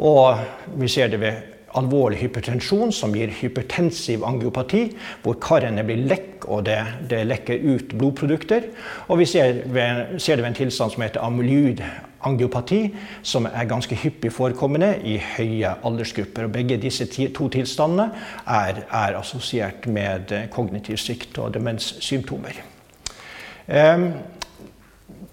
og 0.05 0.37
vi 0.77 0.87
ser 0.93 1.09
det 1.09 1.19
ved 1.23 1.33
alvorlig 1.77 2.21
hypertensjon 2.21 2.93
som 2.93 3.15
gir 3.17 3.33
hypertensiv 3.39 4.21
angiopati, 4.25 4.83
hvor 5.23 5.41
karene 5.41 5.81
blir 5.87 6.05
lekk 6.11 6.45
og 6.45 6.69
det, 6.69 6.77
det 7.09 7.25
lekker 7.25 7.65
ut 7.65 7.97
blodprodukter. 7.97 8.69
Og 9.09 9.17
vi 9.23 9.25
ser, 9.33 9.65
ved, 9.65 10.19
ser, 10.21 10.37
det 10.37 10.45
ved 10.45 10.51
en 10.53 10.61
tilstand 10.61 10.93
som 10.93 11.01
heter 11.03 11.25
amyloid 11.25 11.81
angiopati, 12.25 12.81
som 13.21 13.45
er 13.49 13.69
ganske 13.69 13.95
hyppig 13.95 14.31
forekommende 14.33 14.93
i 15.05 15.17
høye 15.35 15.75
aldersgrupper. 15.85 16.47
Og 16.47 16.55
begge 16.55 16.79
disse 16.81 17.05
to 17.09 17.49
tilstandene 17.53 18.09
er, 18.45 18.83
er 18.87 19.19
assosiert 19.19 19.87
med 19.91 20.33
kognitiv 20.53 20.97
svikt 21.01 21.37
og 21.43 21.53
demenssymptomer. 21.57 22.61
Eh, 23.67 24.05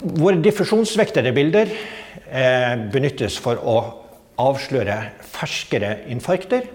våre 0.04 0.40
diffusjonsvektede 0.42 1.32
bilder 1.32 1.70
eh, 1.70 2.72
benyttes 2.92 3.38
for 3.40 3.60
å 3.62 3.78
avsløre 4.40 4.98
ferskere 5.34 5.96
infarkter. 6.10 6.66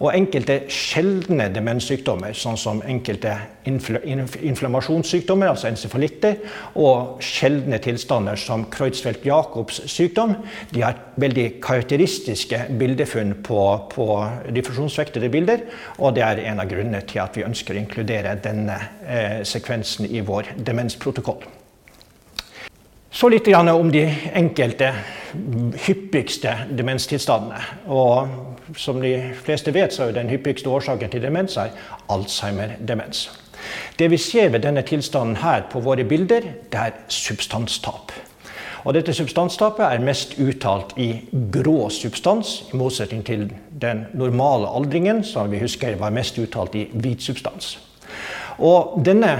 Og 0.00 0.10
enkelte 0.14 0.64
sjeldne 0.72 1.48
demenssykdommer, 1.54 2.34
sånn 2.36 2.58
som 2.60 2.82
enkelte 2.86 3.36
infl 3.68 4.00
inflammasjonssykdommer, 4.04 5.50
altså 5.52 5.70
encefalitter, 5.70 6.38
og 6.80 7.22
sjeldne 7.24 7.78
tilstander 7.84 8.38
som 8.40 8.66
Kreutzfeldt-Jacobs 8.74 9.84
sykdom, 9.90 10.36
de 10.74 10.84
har 10.84 11.00
veldig 11.20 11.46
karakteristiske 11.64 12.64
bildefunn 12.80 13.36
på, 13.46 13.60
på 13.94 14.08
diffusjonsvektede 14.56 15.30
bilder. 15.32 15.66
Og 15.98 16.16
det 16.16 16.26
er 16.26 16.44
en 16.50 16.62
av 16.62 16.70
grunnene 16.70 17.04
til 17.08 17.22
at 17.24 17.36
vi 17.38 17.46
ønsker 17.46 17.76
å 17.76 17.84
inkludere 17.84 18.38
denne 18.44 18.78
eh, 19.06 19.42
sekvensen 19.48 20.10
i 20.10 20.24
vår 20.24 20.56
demensprotokoll. 20.66 21.44
Så 23.14 23.28
litt 23.30 23.46
om 23.46 23.92
de 23.94 24.02
enkelte 24.34 24.88
hyppigste 25.86 26.50
demenstilstandene. 26.74 27.60
Og 27.86 28.74
som 28.74 28.98
de 28.98 29.12
fleste 29.38 29.70
vet, 29.74 29.94
så 29.94 30.08
er 30.08 30.16
den 30.16 30.32
hyppigste 30.32 30.70
årsaken 30.70 31.12
til 31.12 31.22
demens 31.22 31.54
er 31.56 31.70
Alzheimer-demens. 32.10 33.28
Det 33.98 34.10
vi 34.10 34.18
ser 34.18 34.50
ved 34.50 34.66
denne 34.66 34.82
tilstanden 34.82 35.38
her 35.44 35.62
på 35.70 35.80
våre 35.80 36.02
bilder, 36.04 36.50
det 36.72 36.80
er 36.80 36.98
substanstap. 37.08 38.10
Og 38.84 38.98
dette 38.98 39.14
substanstapet 39.14 39.86
er 39.86 40.02
mest 40.02 40.34
uttalt 40.42 40.98
i 40.98 41.12
grå 41.54 41.88
substans, 41.94 42.64
i 42.72 42.76
motsetning 42.76 43.22
til 43.24 43.46
den 43.80 44.08
normale 44.12 44.68
aldringen, 44.74 45.22
som 45.24 45.54
vi 45.54 45.62
husker 45.62 45.94
var 46.02 46.10
mest 46.10 46.38
uttalt 46.42 46.74
i 46.74 46.88
hvit 46.92 47.22
substans. 47.22 47.76
Og 48.58 48.98
denne 49.06 49.38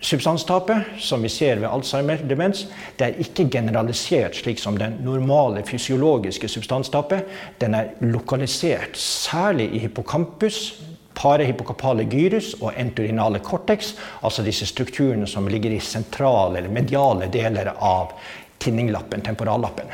substanstapet 0.00 0.98
som 0.98 1.22
vi 1.22 1.28
ser 1.28 1.60
ved 1.60 1.68
Alzheimer-demens, 1.68 2.66
det 2.96 3.06
er 3.06 3.20
ikke 3.20 3.48
generalisert 3.52 4.38
slik 4.40 4.58
som 4.58 4.78
den 4.80 4.98
normale 5.04 5.62
fysiologiske 5.68 6.48
substanstapet. 6.48 7.28
Den 7.60 7.76
er 7.76 7.92
lokalisert 8.00 8.96
særlig 8.96 9.70
i 9.74 9.84
hippocampus, 9.84 10.80
parahippokapale 11.14 12.06
gyrus 12.08 12.54
og 12.60 12.72
enturinale 12.80 13.42
cortex, 13.44 13.94
altså 14.22 14.44
disse 14.46 14.66
strukturene 14.66 15.26
som 15.28 15.48
ligger 15.48 15.74
i 15.76 15.82
sentrale 15.84 16.58
eller 16.62 16.72
mediale 16.72 17.28
deler 17.32 17.74
av 17.76 18.14
tinninglappen, 18.60 19.24
temporallappen. 19.24 19.92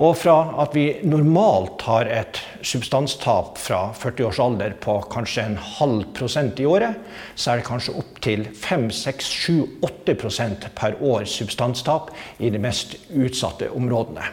Og 0.00 0.14
fra 0.16 0.54
at 0.62 0.72
vi 0.72 0.86
normalt 1.04 1.82
har 1.84 2.08
et 2.08 2.38
substanstap 2.64 3.58
fra 3.60 3.92
40 3.92 4.24
års 4.30 4.38
alder 4.40 4.72
på 4.80 4.94
kanskje 5.12 5.42
en 5.44 5.58
halv 5.76 6.06
prosent 6.16 6.60
i 6.62 6.64
året, 6.68 6.96
så 7.36 7.52
er 7.52 7.60
det 7.60 7.68
kanskje 7.68 7.98
opptil 8.00 8.46
5-6-7-8% 8.62 10.70
per 10.78 10.96
år 11.04 11.28
substanstap 11.28 12.10
i 12.40 12.48
de 12.48 12.58
mest 12.62 12.96
utsatte 13.12 13.68
områdene. 13.76 14.24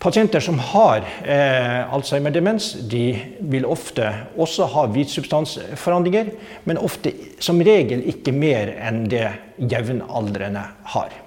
Pasienter 0.00 0.40
som 0.44 0.58
har 0.60 1.04
eh, 1.24 1.94
Alzheimer-demens, 1.96 2.74
de 2.92 3.16
vil 3.40 3.64
ofte 3.64 4.04
også 4.36 4.68
ha 4.72 4.84
hvitsubstansforandringer, 4.92 6.28
men 6.68 6.80
ofte 6.80 7.12
som 7.40 7.60
regel 7.64 8.04
ikke 8.12 8.32
mer 8.36 8.68
enn 8.84 9.08
det 9.08 9.30
jevnaldrende 9.56 10.64
har. 10.96 11.23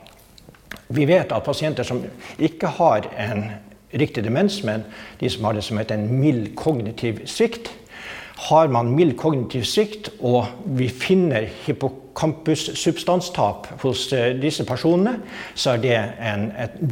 Vi 0.88 1.06
vet 1.06 1.32
at 1.32 1.44
pasienter 1.44 1.84
som 1.84 2.04
ikke 2.40 2.70
har 2.78 3.10
en 3.20 3.50
riktig 3.94 4.24
demens, 4.24 4.62
men 4.64 4.86
de 5.20 5.30
som 5.30 5.48
har 5.48 5.58
det 5.58 5.64
som 5.64 5.78
heter 5.80 5.98
en 5.98 6.20
mild 6.20 6.54
kognitiv 6.56 7.24
svikt, 7.28 7.72
har 8.48 8.68
man 8.70 8.92
mild 8.94 9.16
kognitiv 9.18 9.66
svikt 9.66 10.12
og 10.20 10.46
vi 10.78 10.88
finner 10.94 11.48
hypokondri 11.66 12.07
campussubstanstap 12.18 13.68
hos 13.84 14.08
eh, 14.14 14.32
disse 14.42 14.66
personene, 14.68 15.18
så 15.56 15.76
er 15.76 15.84
det 15.84 15.98
en 16.24 16.48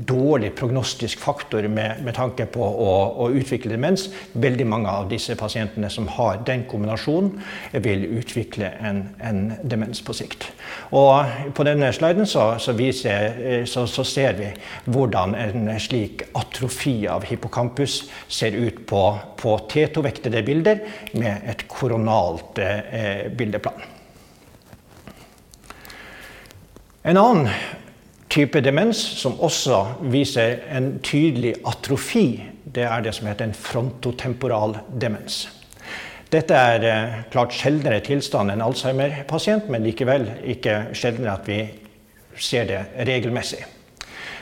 dårlig 0.08 0.51
prognostisk 0.58 1.22
faktor 1.24 1.67
med, 1.72 2.03
med 2.05 2.15
tanke 2.17 2.48
på 2.51 2.62
å, 2.62 2.91
å, 3.25 3.29
utvikle 3.36 3.74
demens. 3.74 4.08
Veldig 4.34 4.67
mange 4.70 4.91
av 4.91 5.10
disse 5.10 5.36
pasientene 5.39 5.89
som 5.94 6.10
har 6.17 6.44
den 6.48 6.65
kombinasjonen, 6.70 7.39
vil 7.86 8.05
utvikle 8.20 8.70
en, 8.86 9.01
en 9.20 9.41
demens 9.63 10.03
på 10.05 10.15
sikt. 10.15 10.50
Og 10.96 11.51
på 11.55 11.65
denne 11.67 11.91
sliden 11.96 12.29
så, 12.29 12.48
så, 12.62 12.75
viser, 12.77 13.39
eh, 13.39 13.65
så, 13.70 13.88
så 13.89 14.05
ser 14.08 14.38
vi 14.39 14.51
hvordan 14.86 15.36
en 15.39 15.74
slik 15.82 16.27
atrofi 16.38 16.98
av 17.10 17.25
hippocampus 17.27 18.03
ser 18.27 18.58
ut 18.58 18.86
på, 18.88 19.03
på 19.41 19.58
T2-vektede 19.72 20.46
bilder 20.46 20.86
med 21.17 21.50
et 21.50 21.67
koronalt 21.72 22.62
eh, 22.62 23.27
bildeplan. 23.36 23.94
En 27.05 27.17
annen 27.17 27.51
type 28.33 28.57
demens 28.65 28.97
som 28.97 29.35
også 29.45 29.77
viser 30.09 30.63
en 30.74 30.95
tydelig 31.05 31.51
atrofi, 31.69 32.41
det 32.65 32.88
er 32.89 33.03
det 33.05 33.12
som 33.13 33.27
heter 33.29 33.45
en 33.45 33.53
frontotemporal 33.53 34.74
demens. 34.89 35.43
Dette 36.33 36.57
er 36.57 36.85
eh, 36.89 37.19
klart 37.29 37.53
sjeldnere 37.53 38.00
tilstand 38.01 38.50
enn 38.50 38.63
Alzheimer-pasient, 38.65 39.67
men 39.69 39.85
likevel 39.85 40.25
ikke 40.55 40.79
sjeldnere 40.97 41.35
at 41.38 41.45
vi 41.45 41.59
ser 42.41 42.65
det 42.71 42.79
regelmessig. 43.05 43.62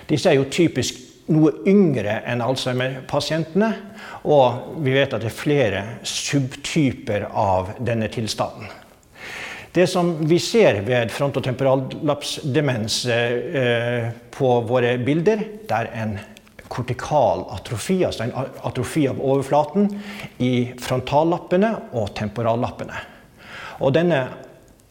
Disse 0.07 0.31
er 0.31 0.39
jo 0.39 0.47
typisk 0.47 1.01
noe 1.35 1.51
yngre 1.67 2.21
enn 2.23 2.45
Alzheimer-pasientene, 2.47 3.73
og 4.23 4.79
vi 4.87 4.95
vet 4.95 5.11
at 5.11 5.27
det 5.27 5.33
er 5.33 5.35
flere 5.35 5.83
subtyper 6.07 7.27
av 7.27 7.75
denne 7.83 8.07
tilstanden. 8.07 8.71
Det 9.73 9.87
som 9.89 10.11
vi 10.27 10.37
ser 10.39 10.83
ved 10.85 11.09
frontotemporallapsdemens 11.11 13.05
eh, 13.09 14.11
på 14.31 14.49
våre 14.69 14.91
bilder, 15.01 15.39
det 15.65 15.79
er 15.79 15.87
en 15.97 16.11
kortikal 16.69 17.41
atrofi, 17.53 18.03
altså 18.05 18.27
en 18.27 18.35
atrofi 18.65 19.07
av 19.09 19.17
overflaten 19.17 19.87
i 20.45 20.53
frontallappene 20.81 21.71
og 21.97 22.13
temporallappene. 22.17 22.99
Og 23.81 23.95
denne 23.97 24.19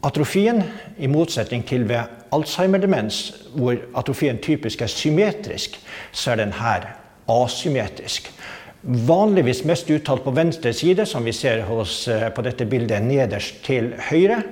atrofien, 0.02 0.64
i 0.98 1.06
motsetning 1.11 1.62
til 1.66 1.87
ved 1.87 2.11
Alzheimer-demens, 2.35 3.20
hvor 3.54 3.78
atrofien 3.98 4.40
typisk 4.42 4.83
er 4.83 4.90
symmetrisk, 4.90 5.78
så 6.11 6.33
er 6.35 6.42
den 6.42 6.56
her 6.59 6.88
asymmetrisk. 7.30 8.33
Vanligvis 8.83 9.62
mest 9.68 9.90
uttalt 9.94 10.24
på 10.24 10.35
venstre 10.35 10.72
side, 10.74 11.06
som 11.06 11.22
vi 11.22 11.33
ser 11.33 11.62
hos, 11.68 12.09
eh, 12.09 12.30
på 12.35 12.42
dette 12.42 12.66
bildet 12.66 13.06
nederst 13.06 13.62
til 13.62 13.92
høyre. 14.11 14.42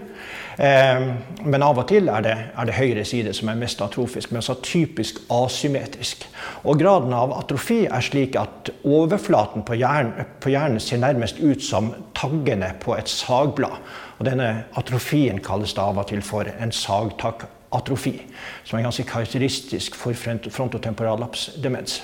Ehm, 0.61 1.13
men 1.45 1.63
av 1.65 1.79
og 1.81 1.87
til 1.89 2.11
er 2.13 2.25
det, 2.25 2.35
er 2.53 2.67
det 2.69 2.77
høyre 2.77 3.05
side 3.09 3.33
som 3.37 3.49
er 3.49 3.57
mest 3.57 3.81
atrofisk, 3.81 4.33
men 4.33 4.45
så 4.45 4.59
typisk 4.61 5.23
asymmetrisk. 5.33 6.27
Og 6.69 6.77
graden 6.83 7.15
av 7.17 7.33
atrofi 7.33 7.87
er 7.87 8.05
slik 8.05 8.37
at 8.37 8.69
overflaten 8.85 9.65
på 9.65 9.79
hjernen, 9.81 10.29
på 10.41 10.53
hjernen 10.53 10.83
ser 10.85 11.01
nærmest 11.01 11.41
ut 11.41 11.65
som 11.65 11.95
taggene 12.19 12.75
på 12.83 12.93
et 12.99 13.09
sagblad. 13.09 13.81
Og 14.19 14.29
denne 14.29 14.51
atrofien 14.77 15.41
kalles 15.41 15.73
da 15.73 15.89
av 15.89 16.03
og 16.03 16.11
til 16.13 16.21
for 16.21 16.45
en 16.53 16.77
sagtakkatrofi, 16.77 18.19
som 18.69 18.79
er 18.79 18.89
ganske 18.91 19.09
karakteristisk 19.09 19.97
for 19.97 20.13
frontotemporallapsdemens. 20.13 22.03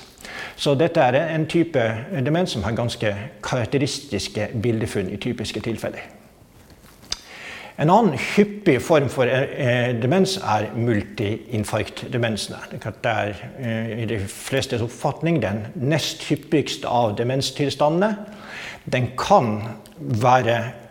Så 0.57 0.73
dette 0.75 0.99
er 0.99 1.21
en 1.29 1.45
type 1.45 1.81
demens 2.25 2.57
som 2.57 2.65
har 2.65 2.73
ganske 2.73 3.13
karakteristiske 3.45 4.49
bildefunn 4.63 5.13
i 5.13 5.21
typiske 5.21 5.61
tilfeller. 5.61 6.16
En 7.77 7.91
annen 7.93 8.17
hyppig 8.17 8.79
form 8.81 9.05
for 9.13 9.29
eh, 9.29 9.91
demens 10.01 10.39
er 10.41 10.71
multiinfarktdemensene. 10.73 12.57
Det 12.73 13.11
er 13.11 13.35
eh, 13.61 13.91
i 14.01 14.07
de 14.09 14.17
flestes 14.31 14.81
oppfatning 14.81 15.37
den 15.43 15.61
nest 15.77 16.25
hyppigste 16.25 16.89
av 16.89 17.13
demenstilstandene. 17.19 18.15
Den 18.89 19.11
kan 19.19 19.61
være 19.99 20.57
eh, 20.57 20.86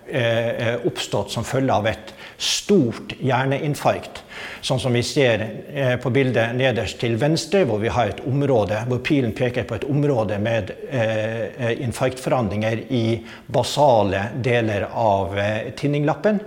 oppstått 0.87 1.33
som 1.35 1.45
følge 1.45 1.75
av 1.75 1.87
et 1.91 2.13
stort 2.39 3.15
hjerneinfarkt. 3.21 4.23
Sånn 4.61 4.81
som 4.81 4.93
vi 4.97 5.03
ser 5.07 5.43
eh, 5.73 5.95
på 6.01 6.11
bildet 6.13 6.57
nederst 6.57 6.99
til 7.01 7.17
venstre, 7.21 7.65
hvor 7.69 7.81
vi 7.81 7.93
har 7.93 8.11
et 8.11 8.23
område, 8.29 8.83
hvor 8.91 9.01
pilen 9.05 9.33
peker 9.37 9.65
på 9.69 9.79
et 9.79 9.87
område 9.89 10.39
med 10.43 10.73
eh, 10.91 11.73
infarktforandringer 11.87 12.85
i 12.93 13.05
basale 13.53 14.27
deler 14.45 14.89
av 14.93 15.39
eh, 15.41 15.71
tinninglappen 15.79 16.43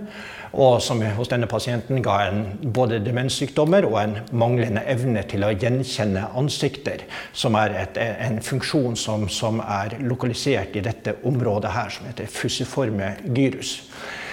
og 0.52 0.80
som 0.82 1.02
hos 1.16 1.30
denne 1.30 1.48
pasienten 1.50 2.02
ga 2.02 2.16
en 2.26 2.40
både 2.74 3.00
demenssykdommer 3.04 3.86
og 3.86 3.98
en 4.00 4.16
manglende 4.32 4.82
evne 4.90 5.22
til 5.30 5.46
å 5.46 5.52
gjenkjenne 5.54 6.26
ansikter, 6.38 7.04
som 7.32 7.58
er 7.60 7.76
et, 7.84 8.00
en 8.00 8.40
funksjon 8.42 8.98
som, 8.98 9.28
som, 9.30 9.60
er 9.60 9.98
lokalisert 10.02 10.76
i 10.76 10.84
dette 10.84 11.18
området 11.28 11.74
her, 11.74 11.92
som 11.94 12.08
heter 12.08 12.30
fusiforme 12.30 13.14
gyrus. 13.36 13.78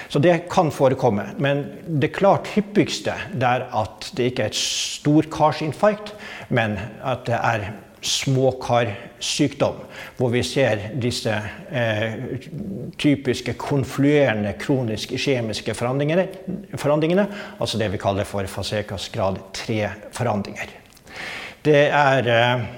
Så 0.08 0.18
det 0.24 0.48
kan 0.48 0.70
forekomme. 0.72 1.26
Men 1.36 1.66
det 2.00 2.14
klart 2.16 2.48
hyppigste 2.54 3.12
er 3.36 3.66
at 3.76 4.08
det 4.16 4.30
ikke 4.30 4.46
er 4.46 4.54
et 4.54 4.58
storkarsinfarkt, 4.58 6.14
men 6.48 6.78
at 7.04 7.26
det 7.28 7.36
er 7.36 7.68
småkarsykdom, 8.02 9.80
hvor 10.16 10.32
vi 10.32 10.42
ser 10.46 10.82
disse 11.02 11.34
eh, 11.70 12.18
typiske 12.98 13.54
konfluerende 13.58 14.54
kroniske 14.60 15.18
kjemiske 15.18 15.74
forandringene, 15.74 16.28
forandringene, 16.76 17.26
altså 17.58 17.80
det 17.80 17.90
vi 17.92 18.02
kaller 18.02 18.28
for 18.28 18.46
Fasekas 18.46 19.08
grad 19.14 19.40
3-forandringer. 19.56 20.76
Det 21.64 21.82
er 21.88 22.30
eh, 22.34 22.68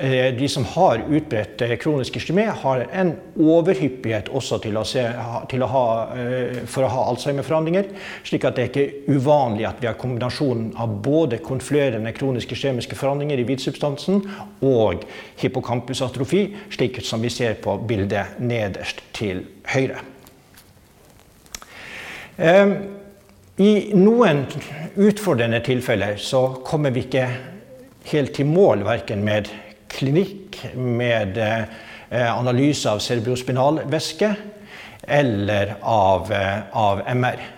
de 0.00 0.48
som 0.48 0.64
har 0.64 1.02
utbredt 1.10 1.60
eh, 1.62 1.76
kronisk 1.76 2.16
iskemi, 2.16 2.46
har 2.62 2.86
en 2.92 3.12
overhyppighet 3.36 4.30
også 4.32 4.60
til 4.64 4.78
å 4.80 4.84
se, 4.88 5.02
til 5.50 5.64
å 5.64 5.68
ha, 5.68 5.84
eh, 6.16 6.62
for 6.64 6.86
å 6.86 6.92
ha 6.92 7.02
Alzheimer-forandringer. 7.10 7.90
Slik 8.24 8.46
at 8.48 8.56
det 8.56 8.64
er 8.64 8.70
ikke 8.70 9.16
uvanlig 9.18 9.66
at 9.68 9.82
vi 9.82 9.90
har 9.90 9.98
kombinasjonen 10.00 10.72
av 10.80 10.94
både 11.04 11.42
konfluerende 11.44 12.14
kroniske 12.16 12.56
kjemiske 12.56 12.96
forandringer 12.96 13.42
i 13.42 13.46
hvitsubstansen 13.48 14.22
og 14.64 15.04
hippocampusatrofi, 15.42 16.46
slik 16.72 17.02
som 17.04 17.20
vi 17.20 17.32
ser 17.32 17.60
på 17.60 17.76
bildet 17.84 18.40
nederst 18.40 19.04
til 19.16 19.44
høyre. 19.74 20.00
I 23.60 23.72
noen 23.92 24.46
utfordrende 24.96 25.60
tilfeller 25.60 26.16
så 26.16 26.46
kommer 26.64 26.94
vi 26.94 27.02
ikke 27.04 27.26
helt 28.08 28.32
til 28.38 28.48
mål 28.48 28.86
verken 28.86 29.20
med 29.26 29.50
klinikk 29.90 30.60
med 30.74 31.38
eh, 31.40 32.28
analyse 32.30 32.90
av 32.90 33.02
cerebrospinalvæske 33.04 34.34
eller 35.02 35.74
av, 35.80 36.32
eh, 36.32 36.60
av 36.72 37.02
MR. 37.06 37.48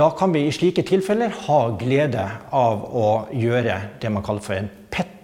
Da 0.00 0.06
kan 0.16 0.32
vi 0.32 0.46
i 0.48 0.52
slike 0.52 0.82
tilfeller 0.88 1.34
ha 1.44 1.58
glede 1.78 2.24
av 2.56 2.86
å 2.96 3.08
gjøre 3.36 3.76
det 4.00 4.10
man 4.10 4.24
kaller 4.24 4.42
for 4.42 4.56
en 4.56 4.70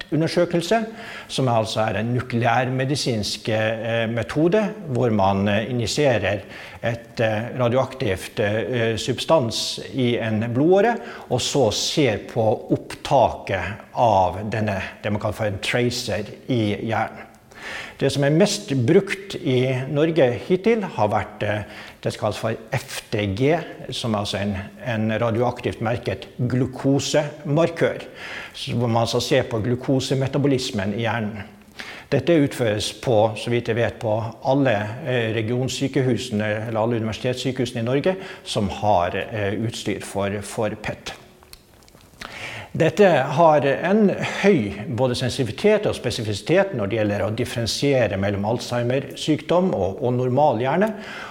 PET-undersøkelse, 0.07 0.81
som 1.29 1.49
altså 1.51 1.83
er 1.87 2.01
en 2.01 2.13
nukleærmedisinsk 2.15 3.49
eh, 3.49 4.07
metode 4.11 4.63
hvor 4.95 5.11
man 5.11 5.49
eh, 5.49 5.71
injiserer 5.71 6.41
et 6.87 7.21
radioaktivt 7.59 8.39
substans 9.01 9.81
i 9.99 10.13
en 10.23 10.45
blodåre, 10.55 10.93
og 11.35 11.41
så 11.43 11.65
ser 11.75 12.21
på 12.31 12.45
opptaket 12.77 13.89
av 13.99 14.39
denne, 14.53 14.77
det 15.03 15.11
man 15.11 15.23
kaller 15.23 15.41
for 15.41 15.51
en 15.51 15.59
tracer 15.65 16.31
i 16.53 16.61
hjernen. 16.87 17.36
Det 17.97 18.11
som 18.13 18.27
er 18.27 18.35
mest 18.35 18.75
brukt 18.87 19.39
i 19.41 19.61
Norge 19.89 20.29
hittil, 20.47 20.85
har 20.99 21.09
vært 21.09 21.45
eh, 21.47 21.63
det 22.05 22.13
som 22.13 22.27
kalles 22.27 22.41
for 22.43 22.59
FDG, 22.77 23.43
som 23.97 24.13
er 24.13 24.25
altså 24.25 24.41
en, 24.43 24.53
en 24.85 25.17
radioaktivt 25.23 25.81
merket 25.85 26.29
glukosemarkør. 26.37 28.05
Hvor 28.77 28.87
man 28.87 29.07
altså 29.07 29.23
ser 29.25 29.49
på 29.49 29.63
glukosemetabolismen 29.65 30.93
i 30.99 31.07
hjernen. 31.07 31.53
Dette 32.13 32.37
utføres 32.39 32.93
på, 33.03 33.17
så 33.35 33.51
vidt 33.51 33.73
jeg 33.73 33.81
vet, 33.81 33.97
på 33.99 34.13
alle 34.47 34.77
eh, 35.09 35.33
regionsykehusene 35.35 36.53
eller 36.69 36.83
alle 36.83 37.01
universitetssykehusene 37.01 37.83
i 37.83 37.89
Norge 37.89 38.19
som 38.45 38.69
har 38.83 39.17
eh, 39.25 39.57
utstyr 39.57 40.05
for, 40.07 40.37
for 40.47 40.77
PET. 40.85 41.17
Dette 42.77 43.07
har 43.09 43.65
en 43.65 44.11
høy 44.43 44.75
både 44.99 45.15
sensitivitet 45.17 45.87
og 45.89 45.95
spesifisitet 45.97 46.75
når 46.77 46.91
det 46.91 46.97
gjelder 46.99 47.23
å 47.25 47.29
differensiere 47.33 48.19
mellom 48.21 48.45
Alzheimer-sykdom 48.51 49.71
og, 49.73 50.03
og 50.05 50.13
normal 50.19 50.61
hjerne. 50.61 50.91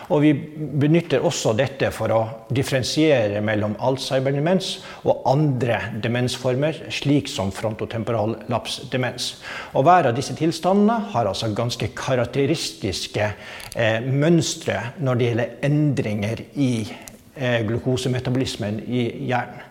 Og 0.09 0.23
vi 0.23 0.31
benytter 0.33 1.21
også 1.27 1.53
dette 1.59 1.91
for 1.93 2.13
å 2.15 2.21
differensiere 2.49 3.43
mellom 3.45 3.75
Alzheimer-demens 3.77 4.71
og 5.03 5.21
andre 5.29 5.77
demensformer, 6.01 6.79
slik 6.89 7.29
som 7.29 7.53
frontotemporal 7.53 8.39
lapsdemens. 8.49 9.35
Og 9.77 9.85
hver 9.85 10.09
av 10.09 10.17
disse 10.17 10.33
tilstandene 10.39 11.11
har 11.13 11.29
altså 11.29 11.51
ganske 11.53 11.91
karakteristiske 11.93 13.29
eh, 13.75 14.01
mønstre 14.01 14.81
når 14.97 15.21
det 15.21 15.29
gjelder 15.29 15.55
endringer 15.69 16.43
i 16.57 16.73
eh, 16.89 17.61
glukosemetabolismen 17.69 18.81
i 18.87 19.05
hjernen. 19.29 19.64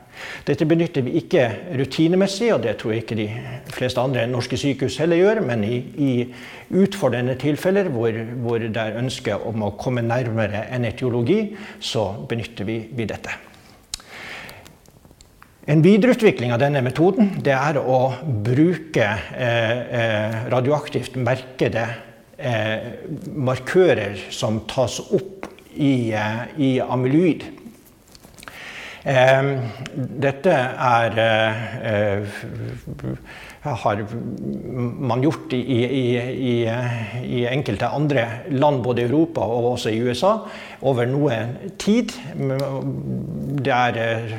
Dette 0.46 0.66
benytter 0.68 1.04
vi 1.06 1.16
ikke 1.20 1.46
rutinemessig, 1.78 2.50
og 2.54 2.62
det 2.64 2.76
tror 2.80 2.94
jeg 2.94 3.04
ikke 3.04 3.18
de 3.18 3.28
fleste 3.74 4.02
andre 4.02 4.26
norske 4.30 4.58
sykehus 4.60 4.98
heller 5.02 5.20
gjør, 5.20 5.40
men 5.46 5.64
i, 5.66 5.78
i 5.96 6.12
utfordrende 6.82 7.36
tilfeller 7.40 7.88
hvor, 7.94 8.16
hvor, 8.44 8.60
det 8.60 8.80
er 8.80 9.00
ønske 9.00 9.36
om 9.36 9.66
å 9.66 9.74
komme 9.80 10.04
nærmere 10.04 10.66
en 10.74 10.86
etiologi, 10.88 11.40
så 11.80 12.10
benytter 12.28 12.68
vi, 12.68 12.78
vi 12.92 13.08
dette. 13.08 13.34
En 15.64 15.80
videreutvikling 15.80 16.52
av 16.52 16.60
denne 16.60 16.82
metoden 16.84 17.38
det 17.44 17.54
er 17.56 17.78
å 17.80 18.00
bruke 18.44 19.06
eh, 19.32 19.78
eh 19.96 20.34
radioaktivt 20.52 21.16
merkede 21.16 21.86
eh, 22.36 23.00
markører 23.32 24.26
som 24.28 24.60
tas 24.68 24.98
opp 25.00 25.48
i, 25.74 26.12
eh, 26.12 26.42
i 26.60 26.70
amyloid. 26.80 27.46
Ehm, 29.04 29.58
dette 29.94 30.48
er 30.50 31.18
eh, 31.20 32.24
har 33.64 34.00
man 35.10 35.22
gjort 35.24 35.52
i, 35.52 35.60
i, 35.60 36.04
i, 36.16 36.54
i, 37.20 37.42
enkelte 37.50 37.90
andre 37.92 38.24
land, 38.48 38.80
både 38.84 39.02
i 39.02 39.08
Europa 39.10 39.44
og 39.44 39.74
også 39.74 39.92
i 39.92 40.00
USA, 40.00 40.32
over 40.88 41.08
noe 41.08 41.36
tid. 41.80 42.16
Det 43.60 43.76
er 43.76 44.00
eh, 44.00 44.34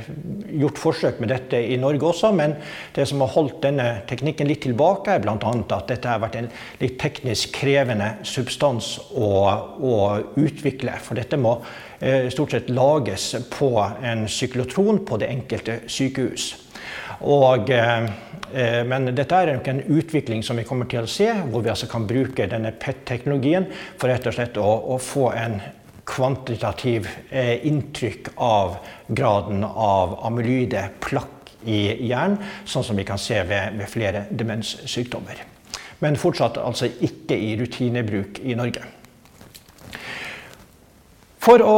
gjort 0.59 0.81
forsøk 0.81 1.21
med 1.23 1.31
dette 1.33 1.59
i 1.59 1.79
Norge 1.81 2.09
også, 2.09 2.31
men 2.35 2.55
det 2.95 3.07
som 3.09 3.23
har 3.23 3.33
holdt 3.35 3.61
denne 3.65 3.89
teknikken 4.09 4.49
litt 4.49 4.63
tilbake, 4.65 5.15
er 5.15 5.23
bl.a. 5.23 5.35
at 5.35 5.89
dette 5.91 6.11
har 6.11 6.21
vært 6.23 6.39
en 6.41 6.51
litt 6.81 6.99
teknisk 7.01 7.55
krevende 7.59 8.15
substans 8.27 8.95
å, 9.15 9.31
å 9.79 9.97
utvikle. 10.39 10.95
For 11.03 11.19
dette 11.19 11.39
må 11.39 11.59
Eh, 11.99 12.29
stort 12.29 12.51
sett 12.51 12.69
lages 12.69 13.35
på 13.49 13.91
en 14.03 14.27
syklotron 14.27 15.05
på 15.05 15.17
det 15.17 15.29
enkelte 15.31 15.79
sykehus. 15.87 16.55
Og, 17.21 17.69
eh, 17.69 18.03
eh, 18.53 18.83
men 18.83 19.15
dette 19.15 19.35
er 19.35 19.53
nok 19.55 19.67
en 19.67 19.81
utvikling 19.81 20.43
som 20.43 20.57
vi 20.57 20.63
kommer 20.63 20.85
til 20.85 20.99
å 20.99 21.07
se, 21.07 21.31
hvor 21.49 21.63
vi 21.63 21.69
altså 21.69 21.87
kan 21.87 22.07
bruke 22.07 22.49
denne 22.51 22.71
PET-teknologien 22.71 23.65
for 23.97 24.07
rett 24.09 24.27
og 24.27 24.33
slett 24.33 24.57
å, 24.57 24.67
å 24.95 24.99
få 24.99 25.31
en 25.33 25.61
kvantitativ 26.05 27.09
eh, 27.29 27.65
inntrykk 27.67 28.33
av 28.35 28.77
graden 29.07 29.63
av 29.63 30.19
amyloide 30.27 30.87
plakk 31.03 31.31
i 31.65 31.79
hjernen, 32.05 32.37
sånn 32.65 32.85
som 32.85 32.97
vi 32.97 33.07
kan 33.07 33.19
se 33.21 33.41
ved, 33.43 33.77
ved 33.79 33.89
flere 33.89 34.25
demenssykdommer. 34.29 35.41
Men 36.03 36.19
fortsatt 36.19 36.59
altså 36.61 36.91
ikke 37.07 37.37
i 37.39 37.55
rutinebruk 37.57 38.39
i 38.43 38.55
Norge. 38.57 38.83
For 41.45 41.61
å 41.61 41.77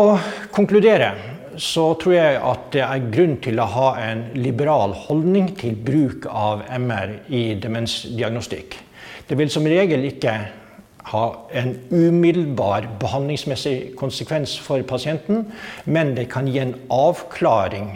konkludere 0.56 1.12
så 1.60 1.90
tror 2.00 2.13
jeg 2.13 2.38
at 2.40 2.68
det 2.76 2.84
er 2.86 3.08
grunn 3.12 3.36
til 3.44 3.60
å 3.60 3.68
ha 3.74 3.88
en 4.02 4.28
liberal 4.38 4.94
holdning 5.08 5.50
til 5.58 5.76
bruk 5.76 6.28
av 6.30 6.63
MR 6.78 7.18
i 7.34 7.58
demensdiagnostikk. 7.62 8.78
Det 9.28 9.36
vil 9.40 9.52
som 9.52 9.66
regel 9.68 10.06
ikke 10.08 10.36
ha 11.12 11.24
en 11.56 11.74
umiddelbar 11.91 12.88
behandlingsmessig 13.00 13.93
konsekvens 14.00 14.58
for 14.60 14.84
pasienten, 14.88 15.46
men 15.86 16.15
det 16.17 16.28
kan 16.34 16.50
gi 16.50 16.60
en 16.63 16.76
avklaring 16.93 17.93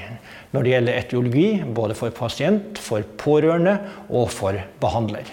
når 0.52 0.63
det 0.63 0.74
gjelder 0.74 1.00
etiologi, 1.00 1.50
både 1.76 1.95
for 1.95 2.15
pasient, 2.15 2.80
for 2.80 3.06
pårørende 3.19 3.78
og 4.10 4.32
for 4.32 4.58
behandler. 4.84 5.28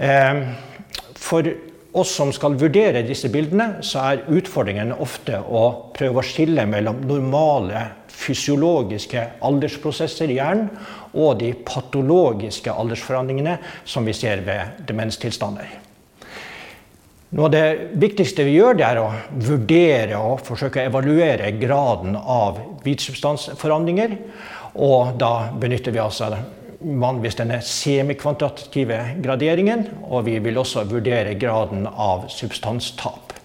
Eh, 0.00 0.46
for 1.20 1.48
oss 1.92 2.12
som 2.14 2.32
skal 2.32 2.56
vurdere 2.60 3.02
disse 3.06 3.28
bildene, 3.32 3.80
så 3.84 4.04
er 4.12 4.24
utfordringen 4.30 4.94
ofte 4.96 5.40
å 5.40 5.64
prøve 5.96 6.22
å 6.22 6.26
skille 6.26 6.64
mellom 6.70 7.02
normale 7.08 7.84
fysiologiske 8.20 9.26
aldersprosesser 9.46 10.30
i 10.30 10.38
hjernen 10.38 10.68
og 11.16 11.40
de 11.40 11.52
patologiske 11.66 12.72
aldersforandringene 12.72 13.56
som 13.88 14.06
vi 14.06 14.14
ser 14.16 14.44
ved 14.46 14.84
demenstilstander. 14.88 15.89
Noe 17.30 17.46
av 17.46 17.52
det 17.54 17.90
viktigste 18.02 18.42
vi 18.42 18.56
gjør, 18.56 18.74
det 18.74 18.86
er 18.88 18.98
å 18.98 19.10
vurdere 19.46 20.18
og 20.18 20.40
forsøke 20.42 20.80
å 20.82 20.88
evaluere 20.90 21.52
graden 21.60 22.16
av 22.18 22.58
hvitsubstansforandringer. 22.82 24.16
Og 24.82 25.12
da 25.20 25.52
benytter 25.62 25.94
vi 25.94 26.02
altså 26.02 26.32
vanligvis 26.80 27.38
denne 27.38 27.60
semikvantitative 27.62 28.98
graderingen, 29.22 29.86
og 30.10 30.26
vi 30.26 30.40
vil 30.42 30.58
også 30.58 30.82
vurdere 30.90 31.36
graden 31.38 31.86
av 31.86 32.26
substanstap. 32.34 33.36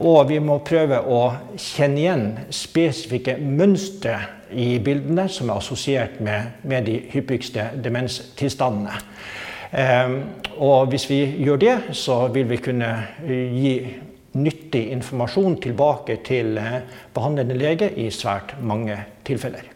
Og 0.00 0.30
vi 0.30 0.40
må 0.40 0.62
prøve 0.64 1.02
å 1.04 1.20
kjenne 1.60 2.00
igjen 2.00 2.26
spesifikke 2.48 3.36
mønstre 3.40 4.16
i 4.48 4.78
bildene 4.80 5.26
som 5.28 5.50
er 5.50 5.60
assosiert 5.60 6.22
med, 6.24 6.56
med 6.64 6.88
de 6.88 7.02
hyppigste 7.12 7.68
demenstilstandene. 7.84 8.96
Um, 9.72 10.18
og 10.56 10.86
hvis 10.92 11.08
vi 11.10 11.20
gjør 11.42 11.56
det, 11.60 11.76
så 11.98 12.26
vil 12.32 12.48
vi 12.50 12.60
kunne 12.62 12.90
gi 13.26 13.72
nyttig 14.36 14.90
informasjon 14.92 15.56
tilbake 15.64 16.18
til 16.26 16.58
eh, 16.60 16.82
behandlende 17.16 17.56
lege 17.56 17.90
i 17.96 18.10
svært 18.12 18.56
mange 18.60 18.98
tilfeller. 19.26 19.75